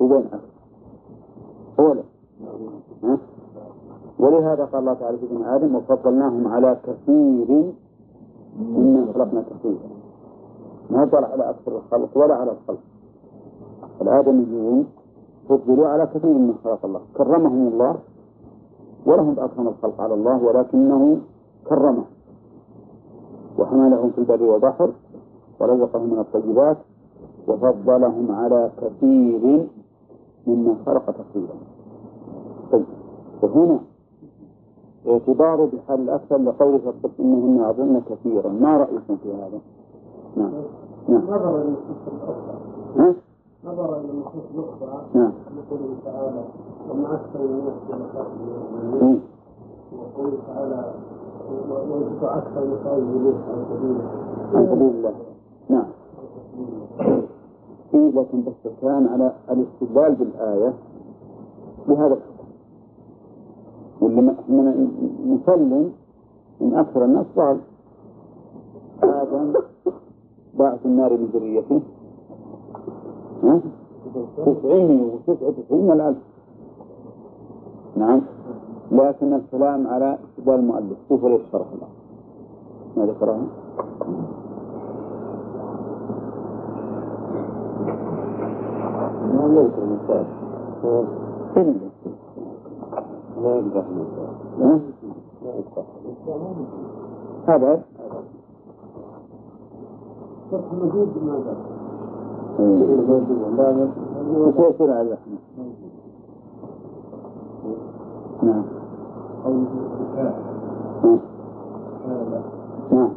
[0.00, 0.60] وبين أكثر.
[1.78, 2.02] أولا؟
[4.20, 7.72] ولهذا قال الله تعالى في ابن آدم وفضلناهم على كثير
[8.60, 9.88] ممن خلقنا كثيرا
[10.90, 12.80] ما قال على أكثر الخلق ولا على الخلق؟
[14.02, 14.86] الآدميون
[15.48, 17.00] فضلوا على كثير من خلق الله.
[17.16, 17.94] كرمهم الله
[19.06, 21.18] ولهم أكرم الخلق على الله ولكنه
[21.68, 22.04] كرمهم
[23.58, 24.90] وحملهم في البر والبحر
[25.60, 26.76] ورزقهم من الطيبات
[27.48, 29.66] وفضلهم على كثير
[30.46, 31.54] ممن خلق تفضيلا
[32.72, 32.84] طيب
[33.42, 33.78] وهنا
[35.08, 38.48] اعتباره بحال الأكثر لقوله فقط إنهن أظن كثيرا.
[38.48, 39.60] ما رأيكم في هذا؟
[40.36, 40.52] نعم.
[41.08, 41.22] نعم.
[41.24, 42.56] نظر إلى النصوص الأخرى.
[42.96, 43.14] ها؟
[43.64, 45.02] نظر إلى النصوص الأخرى.
[45.14, 45.32] نعم.
[45.56, 46.44] لقوله تعالى
[46.90, 47.72] وما أكثر الناس
[49.02, 49.18] مم.
[49.92, 50.92] وقوله تعالى
[51.90, 54.04] ويدفع أكثر المسائل إليه عن سبيله
[54.54, 55.12] عن سبيل الله.
[55.68, 55.86] نعم.
[57.94, 60.72] إيه لكن بس كان على الاستدلال بالآية.
[61.88, 62.18] بهذا
[64.00, 64.34] واللي
[65.26, 65.92] نسلم
[66.60, 67.58] من أكثر الناس قال
[69.02, 69.52] آدم
[70.54, 71.80] باعث النار من ذريته؟
[74.46, 76.18] تسعين وتسعة وتسعين الألف.
[77.96, 78.20] نعم.
[78.92, 80.98] لكن الكلام على استدلال المؤلف.
[81.08, 81.88] شوفوا ليش شرح الله
[82.96, 83.40] ما ذكرها
[89.34, 90.24] ما يذكر المثال
[93.42, 93.84] لا يقدح
[94.60, 94.80] ها؟
[95.44, 95.84] لا يقدح
[97.48, 97.82] هذا
[100.50, 101.80] فتح مزيد ما ذكر
[104.40, 105.30] وتيسير على اللحم
[108.42, 108.64] نعم
[112.92, 113.10] نعم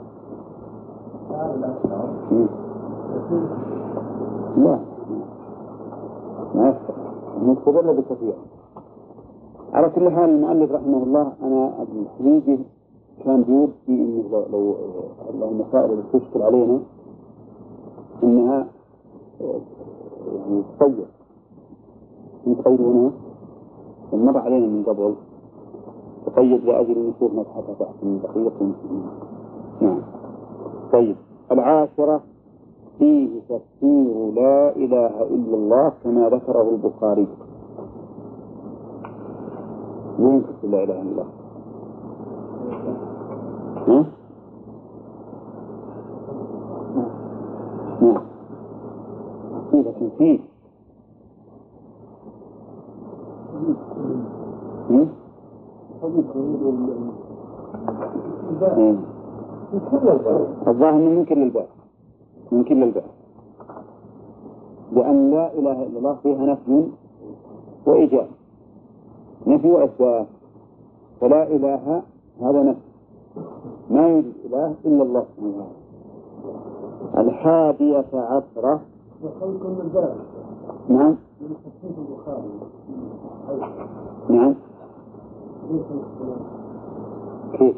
[4.57, 4.79] لا
[6.55, 6.95] ما يفتح
[7.41, 8.33] مستدل بكثير
[9.73, 12.59] على كل حال المؤلف رحمه الله أنا الحقيقة
[13.25, 14.75] كان بودي إنه لو لو
[15.39, 16.79] لو المسائل اللي تشكل علينا
[18.23, 18.67] إنها
[19.41, 21.05] يعني تصور
[22.47, 23.11] يقيدونها
[24.13, 25.15] مر علينا من قبل.
[26.25, 28.75] تقيد لأجل نشوف مبحث تحت من المسلمين.
[29.81, 30.01] نعم.
[30.93, 31.15] طيب.
[31.51, 32.21] العاشرة.
[32.99, 37.27] فيه تفسير لا إله إلا الله كما ذكره البخاري.
[40.23, 41.25] وين تفسير لا إله إلا الله؟
[43.87, 44.05] نعم.
[49.71, 50.39] في لكن فيه.
[60.67, 61.67] الظاهر إنه الباب
[62.51, 63.03] من كل الباب
[64.91, 66.87] لأن لا إله إلا الله فيها نفي
[67.85, 68.27] وإيجاب.
[69.47, 70.27] نفي وإثبات
[71.21, 72.01] فلا إله
[72.41, 72.79] هذا نفي.
[73.89, 75.25] ما يوجد إله إلا الله.
[75.37, 75.83] سبحانه
[77.17, 78.81] الحادية عشرة
[80.89, 81.15] نعم.
[84.29, 84.55] نعم.
[87.53, 87.75] كيف؟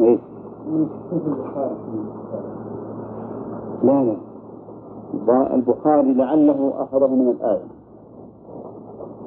[0.00, 0.18] إيه؟
[0.68, 0.88] من
[3.82, 5.54] لا لا.
[5.54, 7.64] البخاري لعله أخذه من الآية.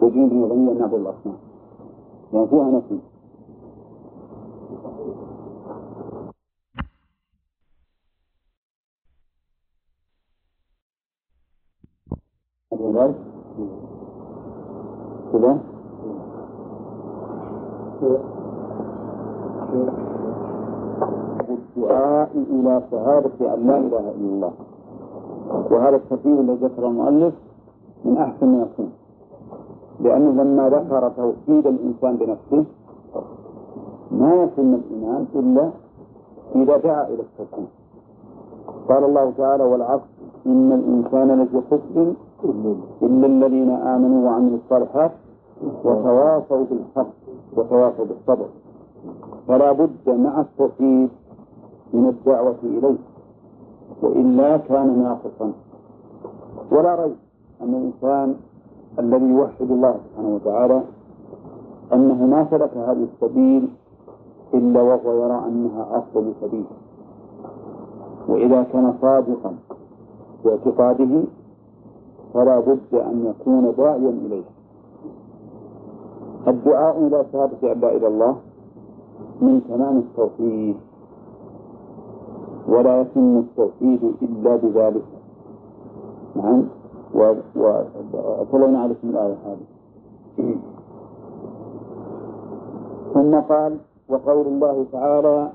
[0.01, 1.37] وجيب بن غني نعبد الأصنام
[2.33, 2.99] لأن فيها نفي
[15.31, 15.59] كذا
[21.49, 24.53] الدعاء إلى شهادة أن لا إله إلا الله.
[25.71, 27.33] وهذا الترتيب الذي ذكره المؤلف
[28.05, 28.91] من أحسن ما يكون.
[30.01, 32.65] لأنه لما ذكر توحيد الإنسان بنفسه
[34.11, 35.69] ما يتم الإيمان إلا
[36.55, 37.67] إذا دعا إلى التوحيد.
[38.89, 40.03] قال الله تعالى والعصر
[40.45, 42.13] إن الإنسان لفي خسر
[43.03, 45.11] إلا الذين آمنوا وعملوا الصالحات
[45.83, 47.13] وتواصوا بالحق
[47.57, 48.45] وتواصوا بالصبر.
[49.47, 51.09] فلا بد مع التوحيد
[51.93, 52.97] من الدعوة إليه
[54.01, 55.51] وإلا كان ناقصا.
[56.71, 57.15] ولا ريب
[57.61, 58.35] أن الإنسان
[58.99, 60.81] الذي يوحد الله سبحانه وتعالى
[61.93, 63.69] أنه ما سلك هذه السبيل
[64.53, 66.65] إلا وهو يرى أنها أفضل سبيل.
[68.27, 69.55] وإذا كان صادقا
[70.43, 71.23] في اعتقاده
[72.33, 74.43] فلا بد أن يكون داعيا إليه.
[76.47, 78.35] الدعاء إلى شهادة أن لا إله إلا الله
[79.41, 80.75] من تمام التوحيد
[82.67, 85.05] ولا يتم التوحيد إلا بذلك.
[86.35, 86.78] نعم.
[87.19, 89.67] وتلونا عليكم الآية هذه.
[93.13, 93.77] ثم قال
[94.09, 95.49] وقول الله تعالى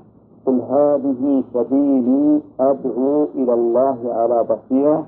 [0.45, 5.05] قل هذه سبيلي أدعو إلى الله على بصيرة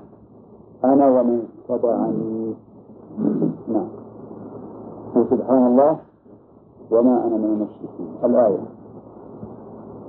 [0.84, 2.54] أنا ومن اتبعني.
[3.68, 3.88] نعم.
[5.30, 5.96] سبحان الله
[6.90, 8.10] وما أنا من المشركين.
[8.24, 8.64] الآية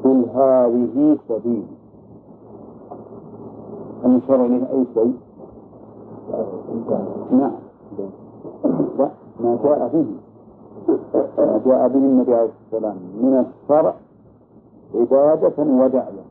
[0.04, 1.80] قل هذه سبيلي.
[4.06, 5.29] يشار إليه أي شيء؟
[7.32, 7.52] نعم.
[9.00, 9.10] لا
[9.40, 10.06] ما جاء به.
[11.38, 13.94] ما جاء به النبي عليه الصلاة والسلام من الشرع
[14.96, 16.24] عبادة ودعوة.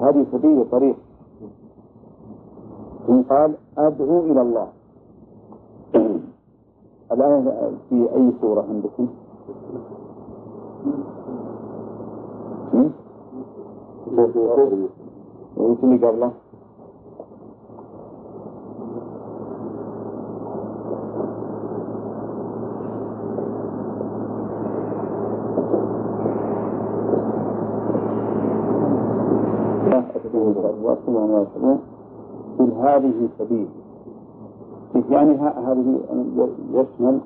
[0.00, 0.96] هذه سبيل طريق.
[3.06, 4.66] ثم قال أدعو إلى الله.
[7.12, 9.06] الآية في أي سورة عندكم؟
[15.56, 16.30] وش اللي قبله؟
[29.90, 31.78] لا أتكلم وأصلهم ويشهدون
[32.58, 33.68] قل هذه سبيل
[35.10, 36.00] يعني هذه
[36.72, 37.20] يشمل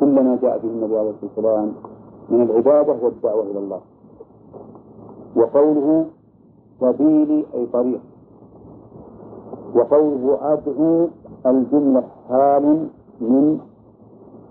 [0.00, 1.72] كل ما جاء به النبي عليه الصلاة والسلام
[2.30, 3.80] من العبادة والدعوة إلى الله.
[5.36, 6.06] وقوله
[6.80, 8.00] سبيلي أي طريق.
[9.74, 11.08] وقوله أدعو
[11.46, 12.88] الجملة حال
[13.20, 13.60] من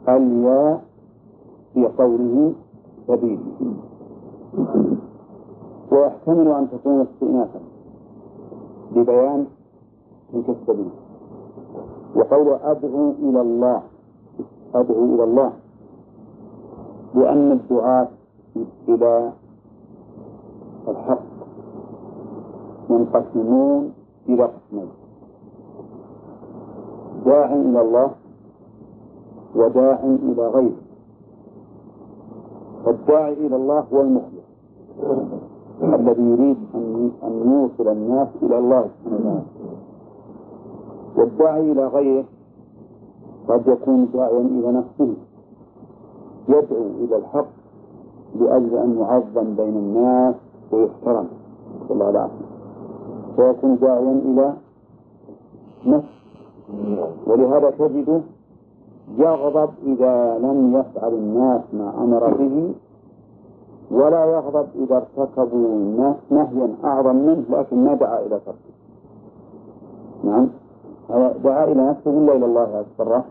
[0.09, 0.81] الياء
[1.73, 2.53] في قوله
[3.07, 3.39] سبيل.
[5.91, 7.59] ويحتمل أن تكون استئنافا.
[8.91, 9.45] لبيان
[10.33, 10.89] تلك السبيل.
[12.15, 13.81] وقول أدعو إلى الله
[14.75, 15.53] أدعو إلى الله.
[17.15, 18.07] لأن الدعاة
[18.87, 19.31] إلى
[20.87, 21.23] الحق
[22.89, 23.93] ينقسمون
[24.29, 24.89] إلى قسمين.
[27.25, 28.11] داع إلى الله
[29.55, 30.81] وداع إلى غيره.
[32.85, 34.45] فالداعي إلى الله هو المخلص.
[35.83, 36.57] الذي يريد
[37.23, 39.43] أن يوصل الناس إلى الله سبحانه وتعالى.
[41.17, 42.25] والداعي إلى غيره
[43.47, 45.13] قد يكون داعيا إلى نفسه.
[46.49, 47.47] يدعو إلى الحق
[48.39, 50.35] لأجل أن يعظم بين الناس
[50.71, 51.27] ويحترم.
[51.89, 52.29] صلى الله وسلم.
[53.37, 54.53] ويكون داعيا إلى
[55.85, 56.15] نفسه
[57.27, 58.21] ولهذا تجده
[59.17, 62.73] يغضب إذا لم يفعل الناس ما أمر به
[63.91, 68.75] ولا يغضب إذا ارتكبوا نهيا أعظم منه لكن ما دعا إلى تركه.
[70.23, 70.49] نعم.
[71.43, 73.21] دعا إلى نفسه ولا إلى الله أكبر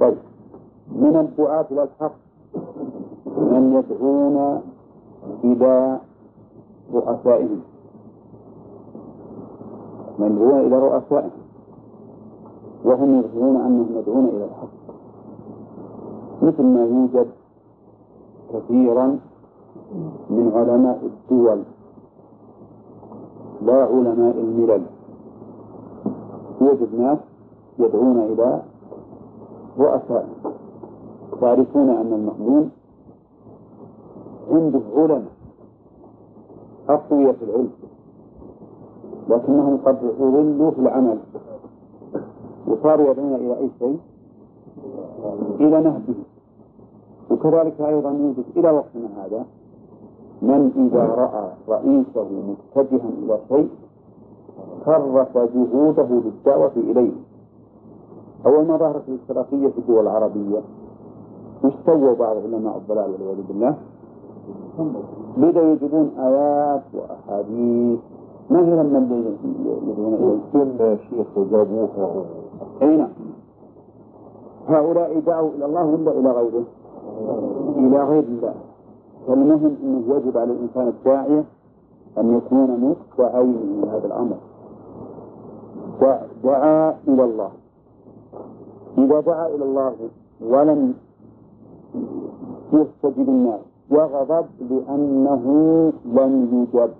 [0.00, 0.16] طيب.
[0.92, 2.14] من الدعاة إلى الحق؟
[3.36, 4.60] من يدعون
[5.44, 5.98] إلى
[6.94, 7.60] رؤسائهم.
[10.18, 11.30] من يدعون إلى رؤسائهم.
[12.84, 14.78] وهم يظهرون أنهم يدعون إلى الحق.
[16.42, 17.26] مثل ما يوجد
[18.52, 19.18] كثيرا
[20.30, 21.62] من علماء الدول
[23.62, 24.82] لا علماء الملل.
[26.60, 27.18] يوجد ناس
[27.78, 28.62] يدعون إلى
[29.78, 30.28] رؤساء
[31.40, 32.70] تعرفون أن المأمون
[34.50, 35.32] عنده علماء
[36.88, 37.70] أقوياء في العلم
[39.28, 41.18] لكنهم قد أضلوا في العمل
[42.66, 43.98] وصاروا يدعون إلى أي شيء؟
[45.60, 46.14] إلى نهبه
[47.30, 49.44] وكذلك أيضا يوجد إلى وقتنا هذا
[50.42, 53.68] من إذا رأى رئيسه متجها إلى شيء
[54.84, 57.12] كرس جهوده للدعوة إليه
[58.46, 60.58] أول ما ظهرت الاشتراكية في الدول العربية
[61.64, 63.74] وش سووا بعض علماء الضلال والعياذ بالله؟
[65.36, 67.98] بدأوا يجيبون آيات وأحاديث
[68.50, 69.24] ما هي لما
[69.88, 72.24] يدعون إليه؟ شيخ جابوها
[72.82, 73.10] أي نعم
[74.68, 76.64] هؤلاء دعوا إلى الله ولا إلى غيره؟
[77.76, 78.54] إلى غير الله.
[79.26, 81.44] فالمهم أنه يجب على الإنسان الداعية
[82.18, 84.36] أن يكون مستعين من هذا الأمر.
[86.44, 87.50] دعا إلى الله.
[88.98, 89.94] إذا دعا إلى الله
[90.40, 90.94] ولم
[92.72, 93.60] يستجب الناس
[93.90, 95.44] وغضب لأنه
[96.04, 96.90] لم يجب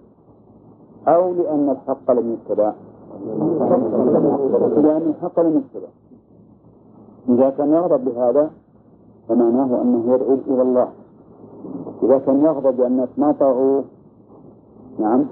[1.08, 2.72] أو لأن الحق لم يتبع.
[4.76, 5.88] لأن الحق لم يتبع.
[7.28, 8.50] إذا كان يغضب بهذا
[9.28, 10.88] فمعناه أنه يدعو إلى الله.
[12.02, 13.84] إذا كان يغضب لأن الناس ما طاعوه
[14.98, 15.24] نعم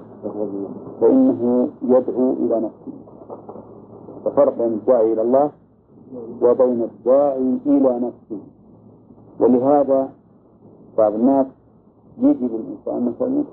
[1.01, 2.93] فإنه يدعو إلى نفسه.
[4.25, 5.49] ففرق بين الداعي إلى الله
[6.41, 8.41] وبين الداعي إلى نفسه.
[9.39, 10.09] ولهذا
[10.97, 11.45] بعض الناس
[12.17, 13.43] يجي للإنسان مثلا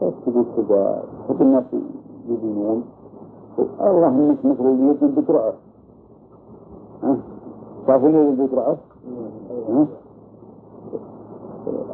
[0.00, 1.04] تقول كذا
[1.40, 1.64] الناس
[2.28, 2.84] يدينون.
[3.80, 5.54] الله إنك مثل يدين بترعه
[7.86, 8.76] تعرفون يدين بترعه؟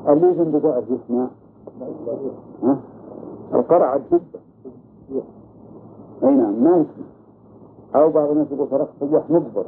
[0.07, 1.27] يدين بترعه يسمع.
[3.55, 4.41] القرع جدا
[6.23, 7.07] أي نعم ما يسمع.
[7.95, 9.65] أو بعض الناس يقول فرق صياح مجبر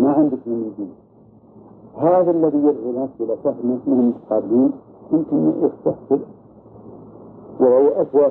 [0.00, 0.92] ما عندك من يدين
[1.96, 4.72] هذا الذي يدعو الناس إلى فهم اسمهم متقابلين
[5.12, 6.20] يمكن يستحسن.
[7.60, 8.28] وهو أسوأ.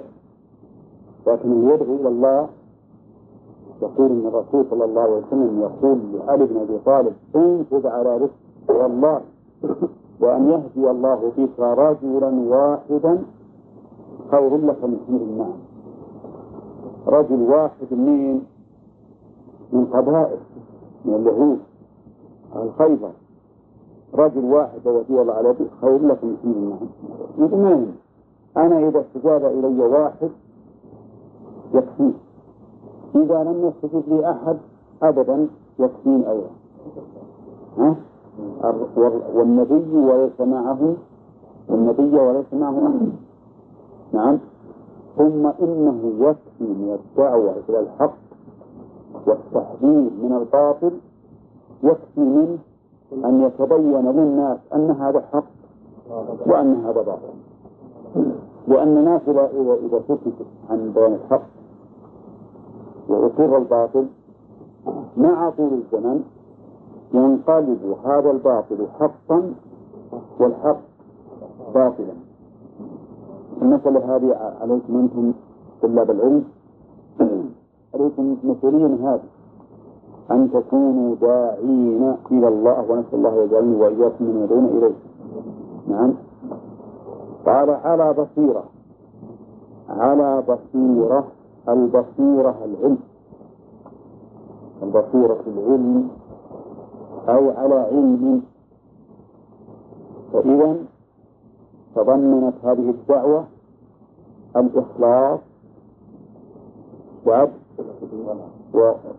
[1.27, 2.49] لكن يدعو إلى الله
[3.81, 8.31] يقول إن الرسول صلى الله عليه وسلم يقول لعلي بن أبي طالب انفذ على رزق
[8.69, 9.21] والله
[10.21, 13.23] وأن يهدي الله بك رجلا واحدا
[14.31, 15.53] خير لك من حمر النعم
[17.07, 18.41] رجل واحد من
[19.73, 20.37] من قبائل
[21.05, 21.59] من اليهود
[22.55, 23.11] الخيبر
[24.15, 26.87] رجل واحد ودي الله على خير لك من حمر النعم
[27.37, 27.87] يقول ما
[28.57, 30.29] أنا إذا استجاب إلي واحد
[31.73, 32.11] يكفي
[33.15, 34.57] إذا لم يستجب لي أحد
[35.03, 35.47] أبدا
[35.79, 36.49] يكفيني أيضا.
[37.77, 37.95] ها؟
[39.35, 40.95] والنبي وليس معه
[41.69, 43.09] والنبي وليس معه أحد.
[44.13, 44.39] نعم.
[45.17, 48.13] ثم إنه يكفي من الدعوة إلى الحق
[49.27, 50.91] والتحذير من الباطل
[51.83, 52.57] يكفي منه
[53.25, 55.43] أن يتبين للناس أن هذا حق
[56.47, 57.33] وأن هذا باطل.
[58.67, 59.49] لأن الناس إذا
[59.85, 60.17] إذا
[60.69, 61.41] عن بيان الحق
[63.13, 64.05] وأقر الباطل.
[65.17, 66.23] مع طول الزمن
[67.13, 69.53] ينقلب هذا الباطل حقا
[70.39, 70.79] والحق
[71.73, 72.13] باطلا.
[73.61, 75.33] المسألة هذه عليكم أنتم
[75.81, 76.43] طلاب العلم.
[77.93, 79.29] عليكم مسؤولية هذه.
[80.31, 84.95] أن تكونوا داعين إلى الله ونسأل الله يجعلني وإياكم من يدعون إليه.
[85.87, 86.13] نعم.
[87.45, 88.63] قال على بصيرة.
[89.89, 91.27] على بصيرة.
[91.69, 92.97] البصيرة العلم.
[94.83, 96.09] البصيرة العلم
[97.29, 98.41] أو على علم.
[100.33, 100.77] فإذا
[101.95, 103.45] تضمنت هذه الدعوة
[104.55, 105.39] الإخلاص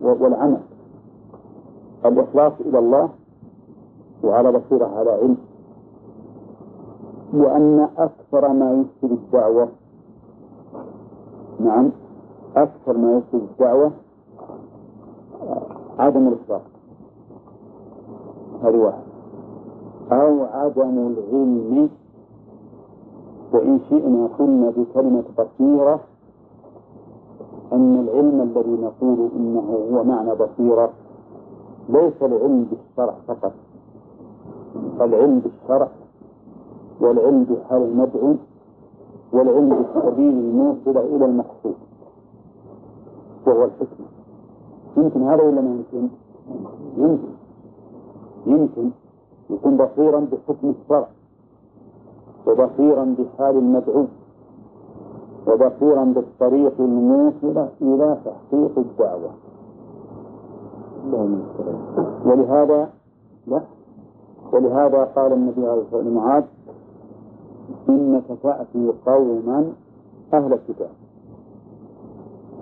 [0.01, 0.61] والعمل.
[2.05, 3.09] الإخلاص إلى الله
[4.23, 5.37] وعلى بصيرة على علم.
[7.33, 9.67] وأن أكثر ما يفسد الدعوة.
[11.59, 11.91] نعم.
[12.55, 13.91] أكثر ما يفسد الدعوة
[15.99, 16.61] عدم الإخلاص
[18.63, 19.03] هذه واحد.
[20.11, 21.89] أو عدم العلم.
[23.53, 25.99] وإن شئنا قلنا بكلمة بصيرة
[27.73, 30.89] أن العلم الذي نقول إنه هو معنى بصيرة
[31.89, 33.53] ليس العلم بالشرع فقط.
[35.01, 35.87] العلم بالشرع
[37.01, 38.35] والعلم بحال المدعو
[39.33, 41.75] والعلم بالسبيل الموصل إلى المقصود.
[43.47, 44.07] وهو الحكمة.
[44.97, 46.09] يمكن هذا ولا ما يمكن؟
[46.97, 47.33] يمكن.
[48.45, 48.89] يمكن
[49.49, 51.07] يكون بصيرا بحكم الشرع
[52.47, 54.05] وبصيرا بحال المدعو
[55.47, 59.29] وبصيرا بالطريق الموصلة إلى تحقيق الدعوة.
[62.25, 62.89] ولهذا
[63.47, 63.61] لا.
[64.53, 66.43] ولهذا قال النبي عليه الصلاة والسلام
[67.89, 69.73] إنك تأتي قوما
[70.33, 70.89] أهل الكتاب.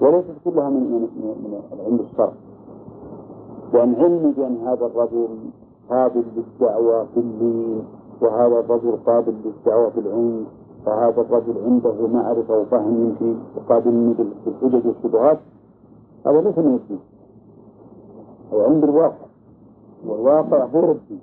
[0.02, 1.10] وليست كلها من من
[1.44, 2.34] من العلم الشرع.
[3.74, 5.28] لأن علمي بأن هذا الرجل
[5.90, 7.84] قابل للدعوة في اللين
[8.22, 10.48] وهذا الرجل قابل للدعوة في العنف
[10.88, 15.40] وهذا الرجل عنده معرفة وفهم في وقابل بالحجج والشبهات
[16.26, 17.00] هذا ليس من الدين.
[18.54, 19.26] هو علم بالواقع.
[20.08, 21.20] والواقع غير الدين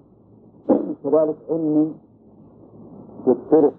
[1.04, 1.92] كذلك علمي
[3.26, 3.72] بالطرق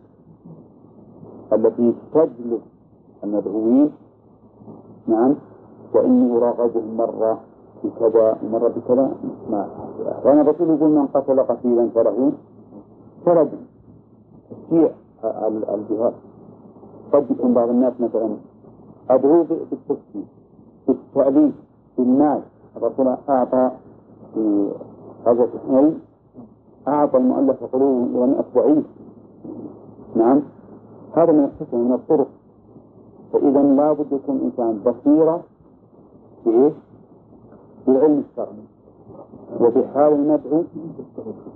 [1.53, 2.61] التي تجلب
[3.23, 3.91] المدعوين
[5.07, 5.35] نعم.
[5.93, 7.39] وإني أراقبهم مرة
[7.83, 9.11] بكذا ومرة بكذا.
[9.49, 9.67] ما
[10.25, 12.31] وأنا بقول يقول من قتل قتيلا فله.
[13.25, 13.49] فرد
[14.49, 14.89] تشجيع
[15.73, 16.13] الجهاد.
[17.13, 18.29] قد يكون بعض الناس مثلا
[19.09, 20.27] أدعو بالتسليم
[20.87, 21.53] بالتأليف
[21.97, 22.41] بالمال.
[22.77, 23.71] الرسول أعطى
[24.33, 24.71] في
[25.25, 25.99] غزوة حنين
[26.87, 28.85] أعطى المؤلف قلوب 100 ضعيف
[30.15, 30.41] نعم.
[31.15, 32.27] هذا من الحكمة من الطرق.
[33.33, 35.41] فإذا لابد يكون إنسان بصيرة
[36.43, 36.73] في إيش؟
[37.87, 38.63] بالعلم الشرعي
[39.61, 40.63] وبحال المدعو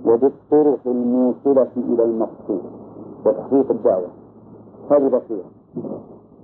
[0.06, 2.62] وبالطرق الموصلة إلى المقصود
[3.26, 4.08] وتحقيق الدعوة.
[4.90, 5.44] هذه بصيرة.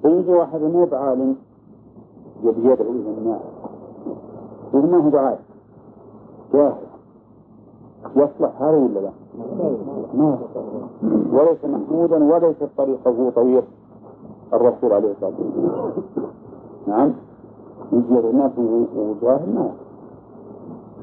[0.03, 1.37] فيجي واحد مو بعالم
[2.45, 3.41] يبي يدعو إلى الناس
[4.75, 5.39] يقول ما هو بعالم؟
[6.53, 6.77] جاهل.
[8.17, 9.11] يصلح هذا ولا لا؟
[10.15, 10.39] ما
[11.33, 13.65] وليس محمودا وليس طريقه طريق.
[14.53, 16.31] الرسول عليه الصلاة والسلام.
[16.87, 17.13] نعم.
[17.93, 18.51] يجي الناس
[18.97, 19.71] وجاهل ما.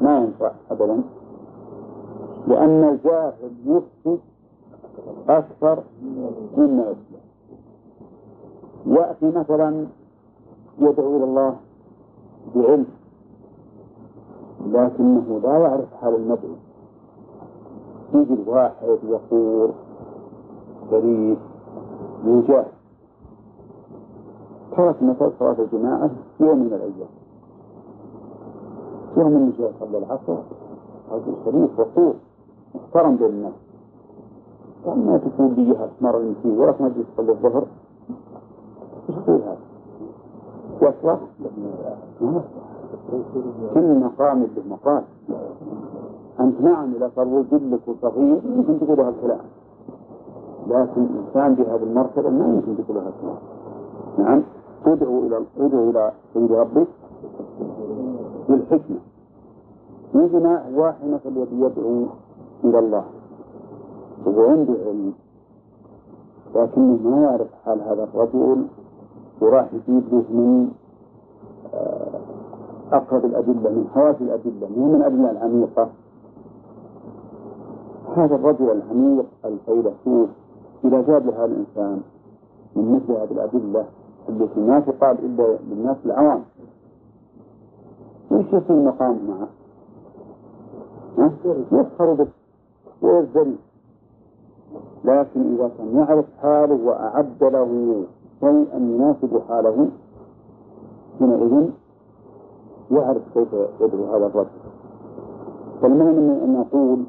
[0.02, 1.02] ما ينفع أبدا.
[2.48, 3.34] لأن الجاهل
[3.66, 4.20] يفسد
[5.30, 5.84] أكثر
[6.58, 7.22] مما يصلح
[8.86, 9.86] يأتي مثلا
[10.80, 11.56] يدعو إلى الله
[12.56, 12.86] بعلم
[14.66, 16.56] لكنه لا يعرف حال المدعو.
[18.14, 19.70] يجي الواحد يقول
[20.92, 21.38] شريف
[22.26, 22.66] يجاه
[24.78, 26.10] ترك مثل صلاة الجماعة
[26.40, 27.10] يوم من الأيام.
[29.18, 30.38] يوم من جاء صلى العصر.
[31.12, 32.14] رجل شريف وقور
[32.76, 33.54] محترم بين الناس.
[34.86, 37.66] قال ما تكون لي أسمر المسيح ولا ما تجي تصلي الظهر.
[39.10, 39.58] إيش يقول هذا؟
[40.82, 41.20] يصلح؟
[42.22, 42.42] ما
[43.74, 45.04] كل مقام له مقال
[46.40, 49.46] أنت نعم إذا صار جلك وصغير يمكن تقول هالكلام
[50.68, 53.38] لكن إنسان بهذه المرتبة ما يمكن تقول هالكلام
[54.18, 54.44] نعم.
[54.94, 56.88] ادعو إلى ادعو إلى سيد ربك
[58.50, 58.98] بالحكمة.
[60.16, 62.06] يجينا واحد مثلا يبي يدعو
[62.64, 63.04] إلى الله.
[64.26, 65.14] وهو عنده علم.
[66.56, 68.66] لكنه ما يعرف حال هذا الرجل.
[69.42, 70.72] وراح يجيب له من
[71.74, 72.20] آه،
[72.92, 75.90] أقرب الأدلة من حواس الأدلة مو من الأدلة العميقة.
[78.16, 80.30] هذا الرجل العميق الفيلسوف
[80.86, 82.02] إذا جاب لهذا الإنسان
[82.76, 83.86] من مثل هذه الأدلة
[84.30, 86.42] التي ما تقال إلا للناس العوام.
[88.32, 89.48] وش يصير مقام معه؟
[91.72, 92.28] يسخر به
[93.02, 93.56] ويزدري.
[95.06, 98.04] لكن إذا كان يعرف حاله وأعد له
[98.40, 99.88] شيئا يناسب حاله
[101.20, 101.70] حينئذ
[102.92, 104.50] يعرف كيف يدعو هذا الرجل.
[105.82, 107.04] فالمهم أن نقول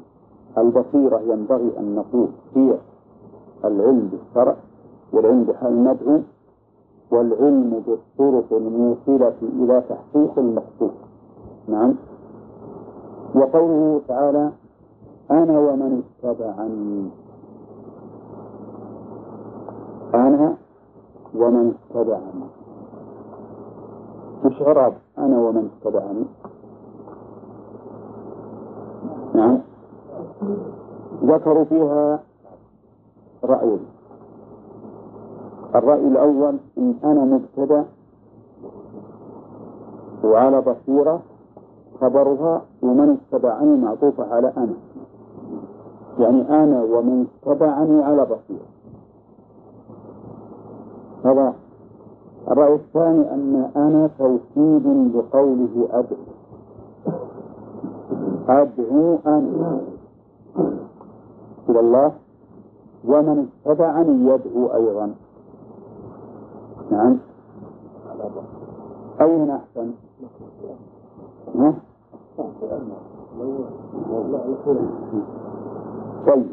[0.57, 2.77] البصيرة ينبغي أن نقول هي
[3.65, 4.55] العلم بالشرع
[5.13, 6.19] والعلم بحال المدعو
[7.11, 10.91] والعلم بالطرق الموصلة إلى تحقيق المقصود
[11.67, 11.95] نعم.
[13.35, 14.51] وقوله تعالى
[15.31, 17.09] أنا ومن اتبعني.
[20.13, 20.55] أنا
[21.35, 22.43] ومن اتبعني.
[24.45, 26.25] مش عرب أنا ومن اتبعني.
[29.33, 29.59] نعم.
[31.23, 32.19] ذكروا فيها
[33.43, 33.85] رأيين.
[35.75, 37.85] الرأي الأول إن أنا مبتدأ
[40.23, 41.21] وعلى بصيرة
[42.01, 44.73] خبرها ومن اتبعني معطوفة على أنا.
[46.19, 48.65] يعني أنا ومن اتبعني على بصيرة.
[51.25, 51.53] هذا
[52.51, 56.25] الرأي الثاني أن أنا توكيد لقوله أدعو.
[58.49, 59.81] أدعو أنا.
[61.69, 62.11] إلى الله.
[63.07, 65.11] ومن اتبعني يدعو أيضا.
[66.91, 67.17] نعم.
[69.21, 69.91] أين أحسن؟
[71.55, 71.73] ها؟
[76.27, 76.45] طيب.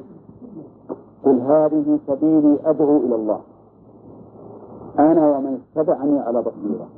[1.25, 3.41] قل هذه سبيلي أدعو إلى الله.
[4.99, 6.89] أنا ومن اتبعني على بصيرة.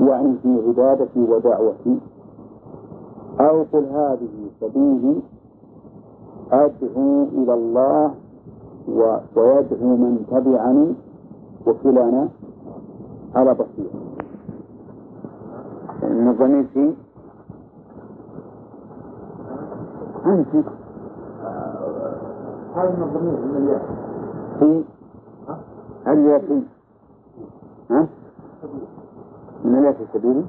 [0.00, 1.98] يعني في عبادتي ودعوتي.
[3.40, 5.20] أو قل هذه سبيلي
[6.52, 8.14] أدعو إلى الله.
[8.88, 10.94] ويدعو من تبعني
[11.66, 12.28] وكلانا
[13.34, 13.90] على بصيرة.
[16.02, 16.94] النظامي في
[20.26, 20.54] أنت.
[22.74, 23.82] هذا النظامي من الياء
[24.58, 24.84] في.
[26.06, 26.62] هل في
[27.90, 28.06] ها؟
[29.64, 30.44] من الياء في سبيلي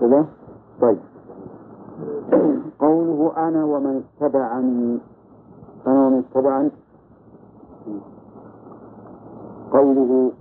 [0.00, 0.26] كذا؟
[0.80, 0.98] طيب.
[2.80, 4.98] قوله أنا ومن اتبعني.
[5.86, 6.70] ومن اتبعني
[9.72, 10.32] قوله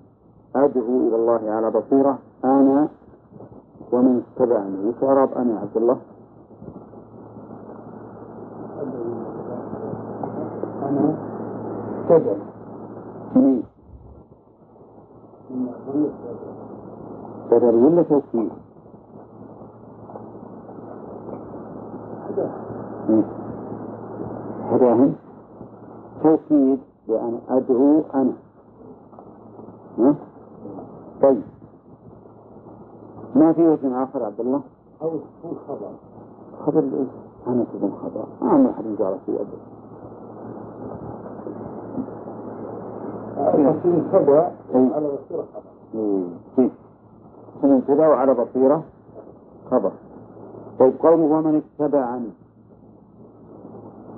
[0.56, 2.88] أدعو إلى الله على بصيرة أنا
[3.92, 5.98] ومن اتبعني وش أعراب أنا يا عبد الله؟
[10.90, 11.16] أنا
[13.36, 13.64] مين؟
[17.52, 18.52] بدل ولا توكيد؟
[24.72, 25.16] هداهم
[26.24, 28.34] توكيد لأن أدعو أنا
[30.00, 30.16] ها؟
[31.22, 31.42] طيب
[33.36, 34.62] ما في وجه آخر عبد الله؟
[35.02, 35.90] أو هو خبر
[36.66, 37.08] خبر الإيش؟
[37.48, 39.58] أنا تكون خبر ما ما حد جرى في أبدا
[43.38, 43.66] أي.
[44.94, 46.70] على بصيرة خبر إيه.
[47.64, 48.84] مبتدأ وعلى بصيرة
[49.72, 49.92] خبر
[50.80, 52.30] طيب قوله ومن اتبعني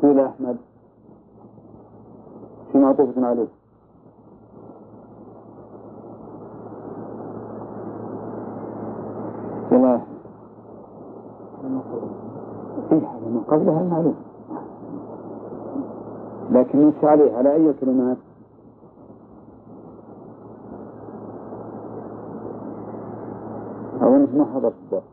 [0.02, 0.58] قيل أحمد
[2.74, 3.48] شو معطوفة عليه.
[9.72, 9.86] قيل
[12.92, 14.16] إيه من قبلها المعلوم
[16.52, 18.18] لكن مش عليه على أي كلمات؟
[24.02, 25.04] أو أنت ما حضرت الدرس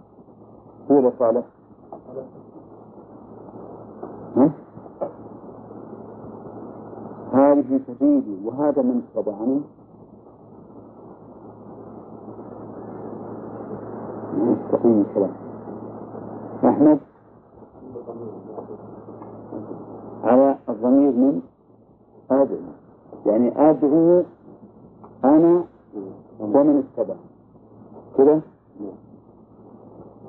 [0.91, 1.45] هو اللي صالح
[4.37, 4.51] ها؟
[7.57, 9.61] هذه سبيلي وهذا من اتبعني
[14.37, 15.33] يستقيم الكلام
[16.65, 16.99] أحمد؟
[20.25, 21.41] على الضمير من؟
[22.31, 22.57] أدعو.
[23.27, 24.23] يعني أدعو
[25.25, 25.65] أنا
[26.41, 27.21] ومن اتبعني
[28.19, 28.41] كده؟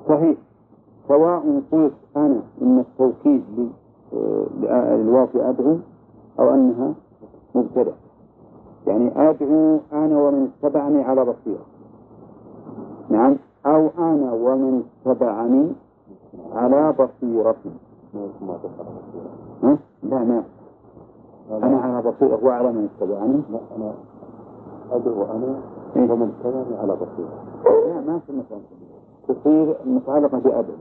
[0.08, 0.36] صحيح.
[1.08, 3.44] سواء قلت أنا إن التوكيد
[4.14, 5.76] آه، للواقع أدعو
[6.40, 6.94] أو أنها
[7.58, 7.92] مبتدأ.
[8.86, 11.64] يعني أدعو أنا ومن اتبعني على بصيرة.
[13.10, 13.36] نعم؟
[13.66, 15.72] أو أنا ومن اتبعني
[16.54, 17.56] على بصيرة.
[19.62, 20.42] ها؟ لا ما.
[21.50, 23.92] أنا على بصيرة وأعلم من اتبعني لا أنا
[24.92, 25.60] أدعو أنا
[25.96, 27.44] إيه؟ ومن اتبعني على بصيرة.
[27.86, 28.60] لا ما في مثال
[29.28, 30.76] تصير متعلقة بأدعو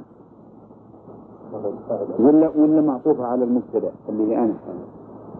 [2.20, 4.54] ولا ولا معطوفة على المبتدأ اللي هي أنا.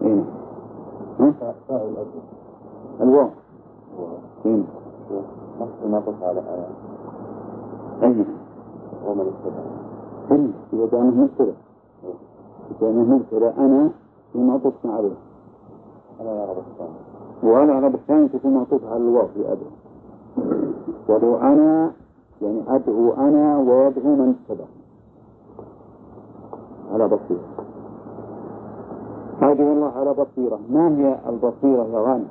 [0.02, 0.08] إيه.
[0.08, 0.18] نعم.
[0.18, 0.24] ها
[1.18, 2.22] فاعل أدعو
[3.00, 3.30] الواو.
[5.86, 6.42] نقص على
[8.02, 8.24] أي.
[9.06, 9.26] ومن
[10.28, 11.54] حلو إذا كان مبتدأ
[12.70, 13.90] إذا كان مبتدأ أنا
[14.32, 15.16] في معطوف عليه
[16.20, 16.98] أنا يا رب الثاني.
[17.42, 19.70] وأنا على الثاني تكون معطوفة على الواو في أدعو
[21.08, 21.92] ولو أنا
[22.42, 24.64] يعني أدعو أنا ويدعو من اتبع
[26.92, 27.48] على بصيرة.
[29.42, 30.58] أدعو الله على بصيرة.
[30.70, 32.28] ما هي البصيرة يا غانم؟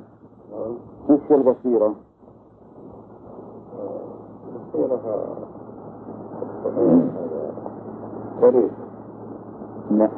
[1.10, 1.94] وش هي البصيرة؟
[4.72, 5.00] بصيرة
[8.42, 8.70] قريب
[9.90, 10.08] لا.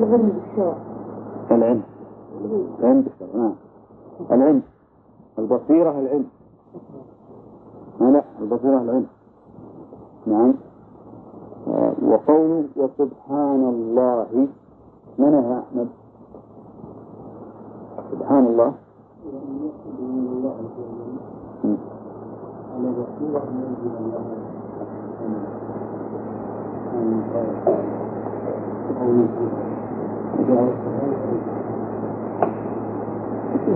[0.00, 0.76] العلم بالشرع
[1.50, 1.82] العلم.
[2.80, 3.54] العلم بالشرع نعم.
[4.30, 4.62] العلم.
[5.38, 6.26] البصيرة العلم.
[8.00, 9.06] لا البصيرة العلم.
[10.26, 10.54] نعم.
[11.68, 14.46] آه، وقوله وسبحان الله.
[15.20, 15.88] من هو أحمد
[18.12, 18.72] سبحان الله.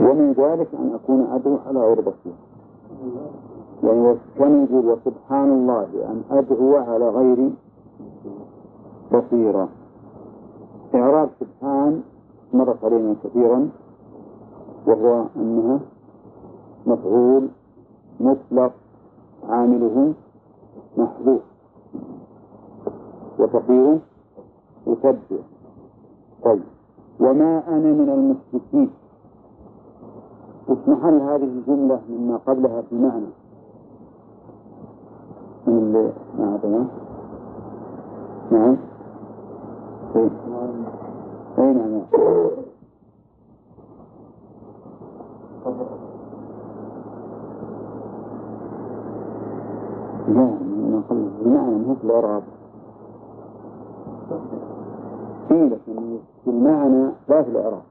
[0.02, 2.00] ومن ذلك أن أكون أدعو على غير
[4.38, 7.50] كان يقول وسبحان الله أن أدعو على غير
[9.12, 9.68] بصيرة
[10.94, 12.02] إعراب سبحان
[12.52, 13.68] مر علينا كثيرا
[14.86, 15.80] وهو أنها
[16.86, 17.48] مفعول
[18.20, 18.72] مطلق
[19.48, 20.14] عامله
[20.98, 21.40] محذوف
[23.38, 23.98] وتقديره
[24.86, 25.44] يسبح.
[26.44, 26.62] طيب
[27.20, 28.90] وما أنا من المشركين؟
[30.88, 33.26] محل هذه الجملة مما قبلها في المعنى
[35.66, 36.86] من اللي؟ ما أعطينا
[38.50, 38.76] نعم.
[40.16, 40.30] إيه
[41.58, 42.02] أي نعم نعم.
[50.28, 52.42] لا من قبل المعنى مو في الإعراب
[55.50, 57.82] إيه لكن في المعنى لا في الإعراب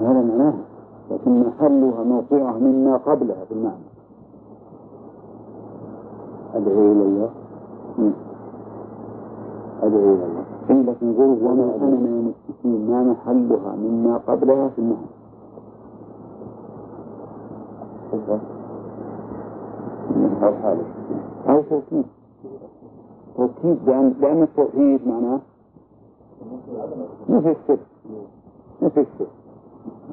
[0.00, 0.20] هذا
[1.10, 3.90] لكن محلها موقعها مما قبلها في المعنى
[6.54, 7.30] أدعو إلى الله.
[9.82, 10.44] أدعو إلى الله.
[10.70, 15.06] إيه لكن يقول وما أنا من المشركين ما محلها مما قبلها في المعنى
[20.42, 20.84] أو حالة
[21.48, 22.04] أو توكيد.
[23.36, 25.40] توكيد لأن, لأن التوحيد معناه.
[27.28, 27.86] نفي الشرك
[28.82, 29.28] نفي الشرك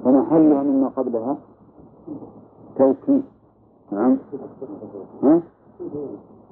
[0.06, 1.38] ومحلها مما قبلها.
[2.78, 3.24] توكيد.
[3.92, 4.18] نعم.
[5.24, 5.42] ها؟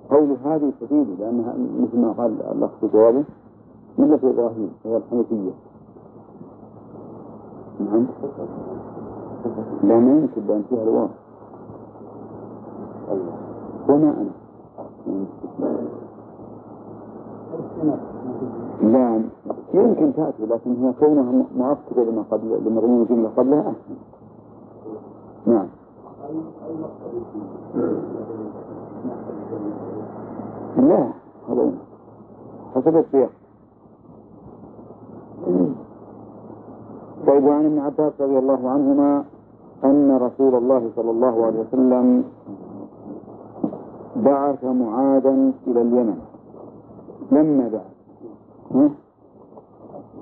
[0.10, 3.24] قول هذه تفيد لأنها مثل ما قال الأخ في جوابه
[3.98, 5.52] ملة إبراهيم هي الحنيفية.
[7.80, 8.06] نعم.
[9.84, 11.08] لا ما يمكن بأن فيها الواو
[13.90, 14.32] وما أنا؟
[18.82, 19.22] لا
[19.74, 23.96] يمكن تأتي لكن هي كونها مؤكدة لما قبل لمضمون الجملة قبلها أحسن.
[25.46, 25.68] نعم.
[30.78, 31.08] لا
[31.50, 31.72] هذا
[32.76, 33.30] حسب السياق.
[37.28, 39.24] طيب وعن ابن عباس رضي الله عنهما
[39.84, 42.24] أن رسول الله صلى الله عليه وسلم
[44.16, 46.20] بعث معاذا إلى اليمن.
[47.32, 47.96] لما بعث؟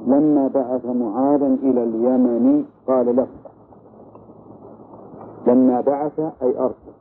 [0.07, 3.27] لما بعث معاذا إلى اليمن قال له.
[5.47, 6.93] لما بعث أي أرسل.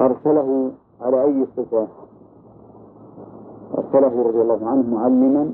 [0.00, 0.70] أرسله
[1.00, 1.88] على أي صفة
[3.78, 5.52] أرسله رضي الله عنه معلما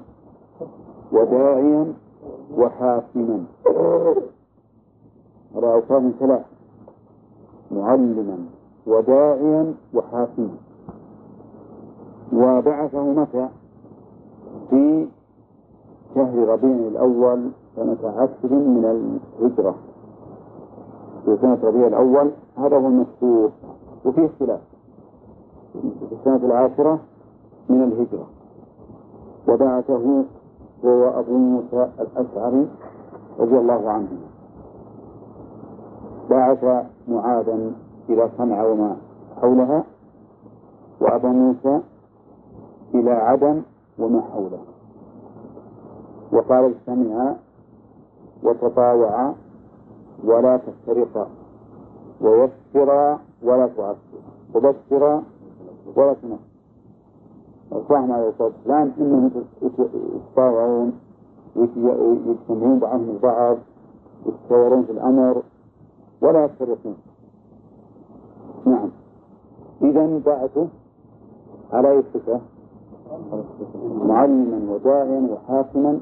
[1.13, 1.93] وداعيا
[2.59, 3.45] وحاكما.
[5.57, 6.45] على أوصاف ثلاث
[7.71, 8.39] معلما
[8.87, 10.57] وداعيا وحاكما.
[12.33, 13.49] وبعثه متى؟
[14.71, 15.07] في
[16.15, 18.85] شهر ربيع الأول سنة عشر من
[19.41, 19.75] الهجرة.
[21.25, 22.31] في سنة ربيع الأول.
[22.57, 23.51] هذا هو المشهور
[24.05, 24.61] وفيه اختلاف.
[25.81, 26.99] في السنة العاشرة
[27.69, 28.27] من الهجرة.
[29.49, 30.25] وبعثه
[30.85, 32.69] هو أبو موسى الأشعري
[33.39, 34.09] رضي الله عنه.
[36.31, 37.73] بعث معاذا
[38.09, 38.97] إلى صنعاء وما
[39.41, 39.85] حولها
[41.01, 41.81] وأبا موسى
[42.95, 43.63] إلى عدن
[43.99, 44.61] وما حوله.
[46.33, 47.37] وقال اجتمعا
[48.43, 49.35] وتطاوعا
[50.25, 51.29] ولا تفترقا
[52.21, 53.97] ويسرا ولا تعسرا
[54.55, 55.23] وبشرا
[55.97, 56.39] تنفرا
[57.73, 59.31] الفهم عليه الصلاة والسلام إنهم
[59.63, 60.93] يتطاوعون
[61.57, 63.57] ويجتمعون بعضهم البعض
[64.27, 65.43] يتشاورون في الأمر
[66.21, 66.97] ولا يفترقون
[68.67, 68.89] نعم.
[69.83, 70.67] إذا بعثه
[71.73, 72.41] على صفة
[74.05, 76.01] معلما وداعيا وحاكما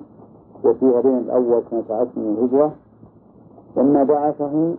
[0.64, 2.72] وفي ربيع الأول سنة عشر من الهجرة.
[3.76, 4.74] لما بعثه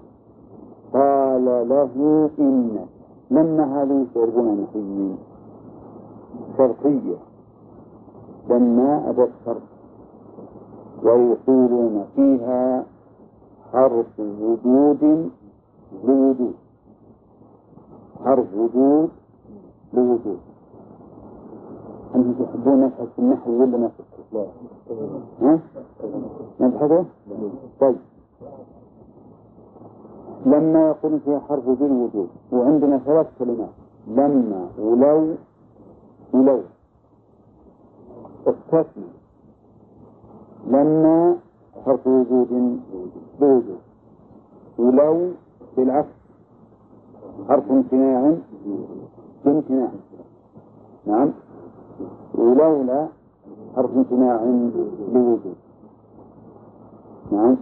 [0.93, 2.85] قال له إن
[3.31, 5.17] لما هذه يشعرون محيين
[6.57, 7.17] شرطية
[8.49, 9.61] لما أبى الشرط
[11.03, 12.85] ويقولون فيها
[13.73, 15.29] حرف وجود
[16.03, 16.53] لوجود.
[18.23, 19.09] حرف وجود
[19.93, 20.39] لوجود.
[22.15, 24.35] أنتم تحبون في النحو ولا نبحث
[25.41, 25.59] ها؟
[26.59, 27.05] نبحثه؟
[27.79, 27.95] طيب.
[30.45, 33.69] لما يقولون فيها حرف وجود وجود وعندنا ثلاث كلمات.
[34.07, 35.35] لما ولو
[36.33, 36.61] ولو.
[38.47, 39.05] استثنى.
[40.67, 41.35] لما
[41.85, 42.79] حرف وجود
[43.39, 43.79] بوجود
[44.77, 45.31] ولو
[45.77, 46.15] بالعكس
[47.49, 48.35] حرف امتناع.
[49.45, 49.89] بامتناع
[51.05, 51.31] نعم.
[52.35, 53.07] ولولا
[53.75, 54.41] حرف امتناع
[55.13, 55.55] لوجود.
[57.31, 57.57] نعم.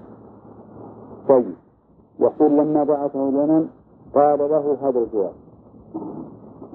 [1.30, 1.63] طيب.
[2.20, 3.66] يقول لما بعثه لنا
[4.16, 5.34] قال له هذا الجواب.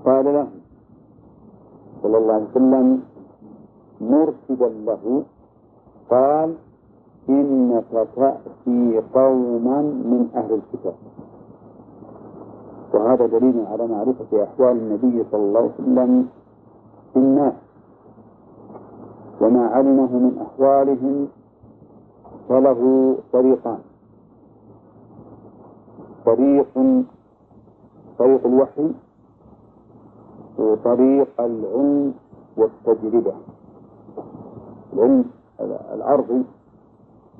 [0.04, 0.46] قال له
[2.02, 3.02] صلى الله عليه وسلم
[4.00, 5.22] مرشدا له
[6.10, 6.54] قال
[7.28, 10.94] إنك تأتي قوما من أهل الكتاب.
[12.94, 16.28] وهذا دليل على معرفة أحوال النبي صلى الله عليه وسلم
[17.12, 17.54] في الناس.
[19.40, 21.28] وما علمه من أحوالهم
[22.48, 23.78] فله طريقان.
[26.28, 26.74] طريق
[28.18, 28.88] طريق الوحي
[30.58, 32.14] وطريق العلم
[32.56, 33.34] والتجربة.
[34.92, 35.24] العلم
[35.94, 36.42] العرضي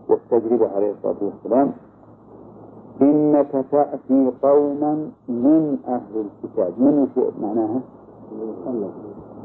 [0.09, 1.73] والتجربة عليه الصلاة والسلام.
[3.03, 4.93] إنك تأتي قوما
[5.29, 6.73] من أهل الكتاب.
[6.81, 7.81] من شيء معناها؟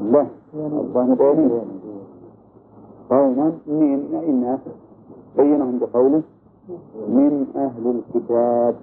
[0.00, 0.26] لا
[0.80, 1.64] الله بينه
[3.10, 4.60] قوما من الناس
[5.36, 6.22] بينهم بقوله
[7.08, 8.74] من أهل الكتاب.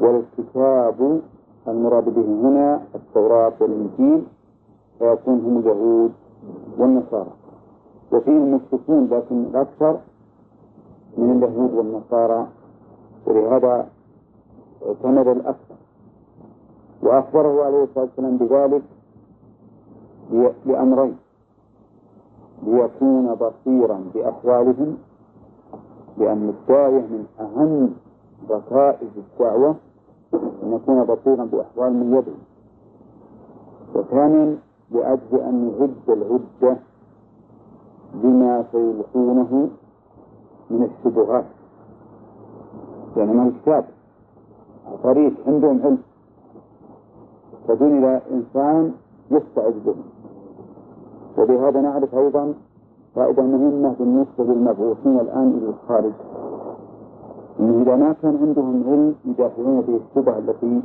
[0.00, 1.20] والكتاب
[1.68, 4.22] المراد به هنا التوراة والإنجيل
[4.98, 6.12] فيكون هم اليهود
[6.78, 7.32] والنصارى.
[8.12, 9.98] وفيهم مشركون لكن الأكثر
[11.18, 12.46] من اليهود والنصارى
[13.26, 13.86] ولهذا
[14.86, 15.74] اعتمد الأكثر.
[17.02, 18.82] وأخبره عليه الصلاة والسلام بذلك
[20.66, 21.16] لأمرين.
[22.62, 24.96] ليكون بصيرا بأحوالهم
[26.18, 27.90] لأن الداعية من أهم
[28.50, 29.74] ركائز الدعوة
[30.34, 32.32] أن يكون بصيرا بأحوال من يده.
[33.94, 34.58] وثانيا
[34.90, 36.76] لأجل أن يعد العدة
[38.14, 39.68] بما سيلقونه
[40.70, 41.44] من الشبهات.
[43.16, 43.84] يعني ما الكتاب.
[45.02, 45.98] طريق عندهم علم.
[47.68, 48.92] تدين إلى إنسان
[49.30, 49.94] يستعد به
[51.38, 52.54] وبهذا نعرف أيضا
[53.14, 56.12] فائدة مهمة بالنسبة للمبعوثين الآن إلى الخارج.
[57.60, 60.82] أنه إذا ما كان عندهم علم يدافعون به الشبهة التي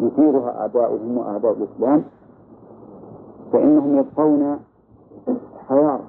[0.00, 2.04] يثيرها أعداؤهم وأعداء الإسلام
[3.52, 4.58] فإنهم يبقون
[5.68, 6.00] حيارى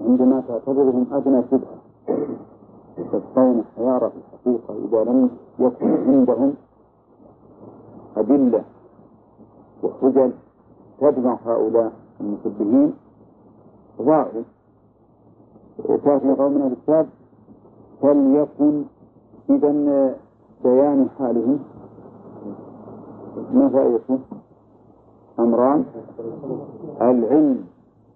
[0.00, 1.78] عندما تعتبرهم أدنى شبهة
[2.98, 6.54] يبقون حيارى في الحقيقة إذا لم يكن عندهم
[8.16, 8.64] أدلة
[9.82, 10.30] وحجج
[11.00, 12.94] تدمع هؤلاء المشبهين.
[14.02, 14.42] ضاعوا
[15.88, 17.06] وكافي قومنا الكتاب
[18.02, 18.84] فليكن
[19.52, 20.14] إذا
[20.64, 21.58] بيان حالهم.
[23.54, 24.18] ما فائدته؟
[25.38, 25.84] أمران
[27.00, 27.64] العلم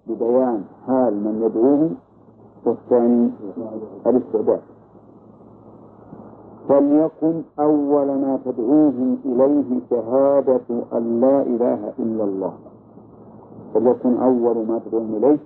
[0.07, 1.95] ببيان حال من يدعوهم
[2.64, 3.30] والثاني
[4.07, 4.61] الاستعداد.
[6.68, 12.53] فليكن أول ما تدعوهم إليه شهادة أن لا إله إلا الله.
[13.74, 15.39] فليكن أول ما تدعوهم إليه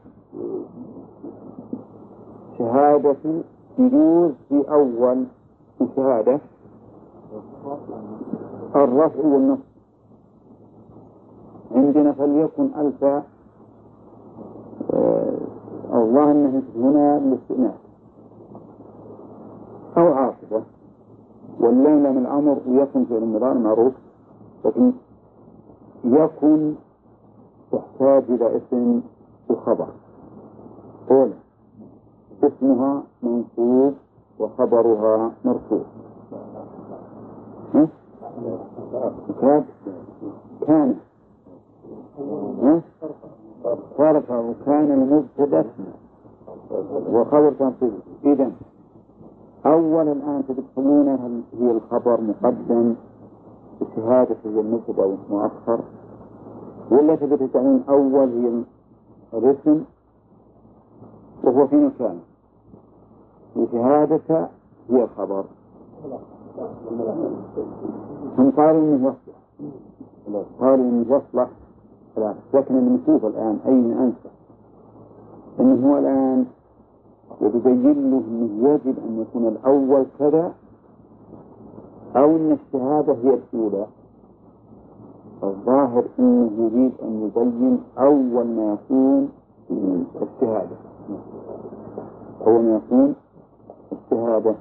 [2.59, 3.43] شهادة
[3.79, 5.25] يجوز في أول
[5.81, 6.41] الشهادة.
[8.77, 9.61] الرفع والنصب.
[11.75, 13.25] عندنا فليكن ألف آه
[15.93, 17.75] الله أنه هنا للاستئناف
[19.97, 20.63] أو عاصفة.
[21.61, 23.93] والليلة من الأمر يكن في المضار معروف
[24.65, 24.93] لكن
[26.05, 26.75] يكن
[27.73, 29.01] تحتاج إلى اسم
[29.51, 29.89] وخبر.
[31.11, 31.35] أولى
[32.45, 33.95] اسمها منصوب
[34.41, 35.81] وخبرها مرفوع.
[39.41, 39.59] كان.
[40.67, 40.95] كان
[43.99, 45.65] صرف وكان المبتدا
[47.13, 47.93] وخبر تنصيب.
[48.25, 48.51] إذا
[49.67, 51.29] أول الآن تدخلونها
[51.61, 52.95] هي الخبر مقدم
[53.83, 55.81] الشهادة هي المبتدا مؤخر
[56.91, 57.49] ولا تبي
[57.89, 58.63] أول هي
[59.35, 59.85] الاسم
[61.45, 62.30] وهو في مكانه
[63.57, 64.49] وشهادة
[64.91, 65.45] هي الخبر.
[68.39, 69.37] هم قالوا إنه يصلح
[70.61, 71.49] قالوا إنه يصلح
[72.55, 74.29] لكن المشوف الآن أين انسى
[75.61, 76.47] إنه هو الآن
[77.41, 80.53] يتبين له إنه يجب أن يكون الأول كذا
[82.17, 83.87] أو إن الشهادة هي الأولى.
[85.43, 89.29] الظاهر إنه يريد أن يبين أول ما يكون
[90.23, 90.77] الشهادة.
[92.47, 93.15] اول ما يكون
[94.13, 94.55] الشهاده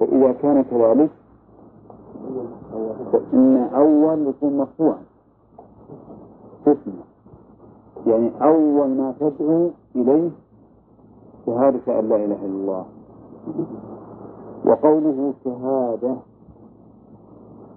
[0.00, 1.10] فاذا كان كذلك.
[3.12, 5.02] فإن أول يكون مرفوعا
[6.66, 7.02] اسمه
[8.06, 10.30] يعني أول ما تدعو إليه
[11.46, 12.84] شهادة أن لا إله إلا الله.
[14.64, 16.16] وقوله شهادة.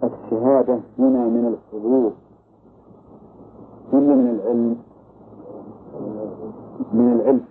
[0.04, 2.12] الشهادة هنا من الحضور.
[3.94, 4.78] ولا من العلم.
[6.94, 7.46] من العلم.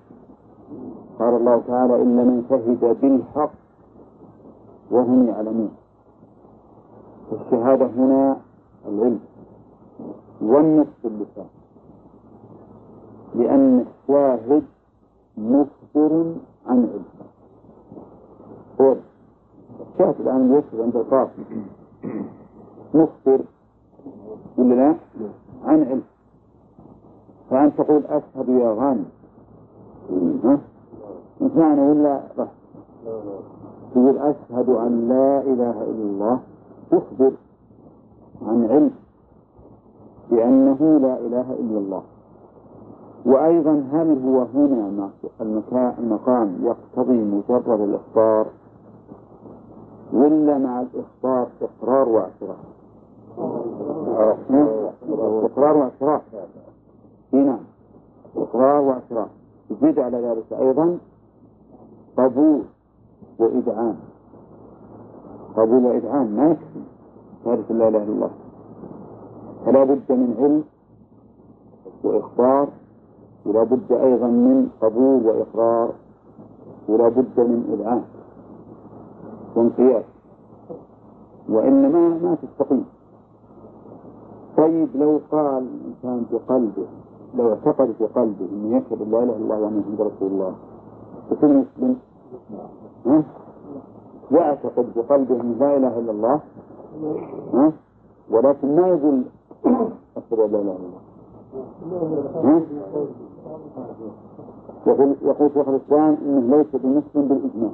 [1.18, 3.52] قال الله تعالى إلا من شهد بالحق
[4.90, 5.70] وهم يعلمون.
[7.32, 8.36] الشهادة هنا
[8.88, 9.20] العلم
[10.42, 11.46] والنطق باللسان
[13.34, 14.64] لأن الشاهد
[15.36, 16.34] مخبر
[16.66, 17.04] عن علم.
[18.80, 18.96] هو
[19.80, 21.44] الشاهد الآن يشهد عند القاضي
[22.94, 23.40] مخبر
[24.58, 24.94] ولا لا؟
[25.64, 26.02] عن علم.
[27.50, 29.10] فأنت تقول أشهد يا غانم.
[31.55, 32.48] معنى ولا رح
[33.94, 36.38] تقول أشهد أن لا إله إلا الله.
[36.90, 37.32] تخبر
[38.42, 38.90] عن علم
[40.30, 42.02] بأنه لا إله إلا الله.
[43.26, 45.11] وأيضا هل هو هنا
[45.98, 48.46] المقام يقتضي مجرد الإخبار؟
[50.12, 52.64] ولا مع الإخبار إقرار واعتراف؟
[55.44, 56.22] إقرار واعتراف
[57.32, 57.59] نعم.
[58.36, 59.28] إقرار واعتراف
[59.70, 60.61] يزيد على ذلك.
[60.61, 60.98] أيضا
[62.16, 62.62] قبول
[63.38, 63.96] وإدعام
[65.56, 66.82] قبول وإدعام ما يكفي.
[67.44, 68.30] شهادة لا إله إلا الله.
[69.66, 70.64] فلا بد من علم
[72.04, 72.68] وإخبار
[73.46, 75.92] ولا بد أيضا من قبول وإقرار
[76.88, 78.04] ولا بد من إدعام
[79.56, 80.04] وانقياد.
[81.48, 81.88] وإلا
[82.22, 82.84] ما تستقيم.
[84.56, 86.86] طيب لو قال الإنسان في قلبه
[87.34, 90.54] لو اعتقد في قلبه أنه يشهد لا إله إلا الله وأن محمد رسول الله
[91.35, 91.97] يكون مسلم؟
[94.30, 96.41] يعتقد بقلبه أن لا إله إلا الله؟
[98.30, 99.22] ولكن ما يقول
[100.16, 101.03] أشهد أن لا إله إلا الله.
[104.87, 107.70] يقول يقول شيخ الإسلام أنه ليس بمسلم بالإجماع.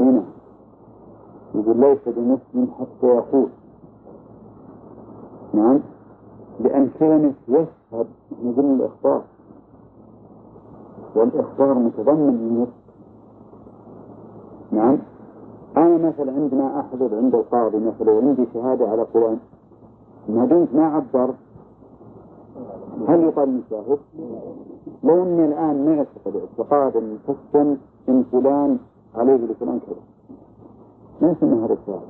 [0.00, 0.22] هنا.
[1.54, 3.48] يقول ليس بمسلم حتى يقول.
[5.54, 5.80] نعم؟
[6.60, 8.06] لأن كلمة يشهد.
[8.42, 9.22] من ضمن الإخبار.
[11.14, 12.68] والإخبار متضمن للنص.
[14.72, 14.98] نعم.
[15.76, 19.38] أنا مثلا عندما أحضر عند القاضي مثلا وعندي شهادة على فلان
[20.28, 21.34] ما دمت ما عبر.
[23.08, 23.98] هل يقال من شاهد؟
[25.04, 27.76] لو اني الآن ما اعتقد اعتقادا مفصلا
[28.08, 28.78] إن فلان
[29.14, 30.02] عليه لفلان كذا.
[31.20, 32.08] ما يسمى هذا الشاهد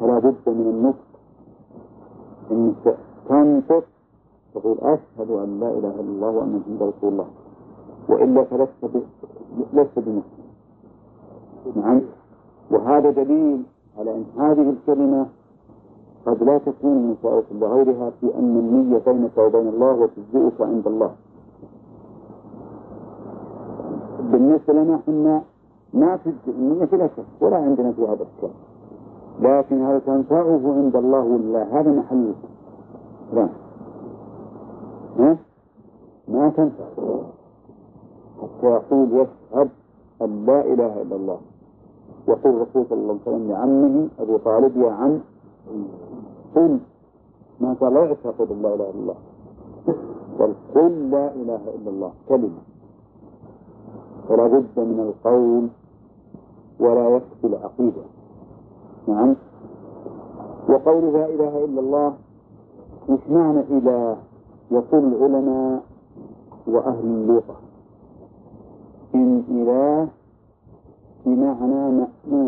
[0.00, 1.14] فلا بد من النطق
[2.50, 2.96] انك
[3.28, 3.84] تنطق
[4.54, 7.26] تقول أشهد أن لا إله إلا الله وأن محمد رسول الله.
[8.08, 8.84] وإلا فلست
[9.72, 10.22] لست بمسلم.
[11.76, 12.00] نعم.
[12.70, 13.62] وهذا دليل
[13.98, 15.26] على أن هذه الكلمة
[16.26, 21.10] قد لا تكون من شائعة وغيرها في أن النية بينك وبين الله وتجزئك عند الله.
[24.32, 25.42] بالنسبة لنا إحنا
[25.94, 28.54] ما تجزئ النية بلا شك ولا عندنا في هذا الكلام
[29.40, 32.32] لكن هل تنفعه عند الله ولا هذا محل؟
[33.34, 33.48] لا.
[35.18, 35.36] ها؟
[36.28, 36.84] ما تنفع
[38.42, 39.68] حتى يقول يشهد
[40.22, 41.38] أن لا إله إلا الله.
[42.28, 45.20] يقول الرسول صلى الله عليه وسلم لعمه أبي طالب يا عم
[46.54, 46.78] قل
[47.60, 49.16] ما لا يعتقد لا إله إلا الله.
[50.38, 52.62] بل قل لا إله إلا الله كلمة.
[54.28, 55.68] فلا بد من القول
[56.80, 58.02] ولا يكفي العقيدة
[59.08, 59.36] نعم.
[60.68, 62.14] وقول لا إله إلا الله
[63.08, 64.16] مش معنى إله
[64.70, 65.82] يقول العلماء
[66.66, 67.56] وأهل اللغة.
[69.14, 70.08] إن إله
[71.26, 72.42] بمعنى مأمون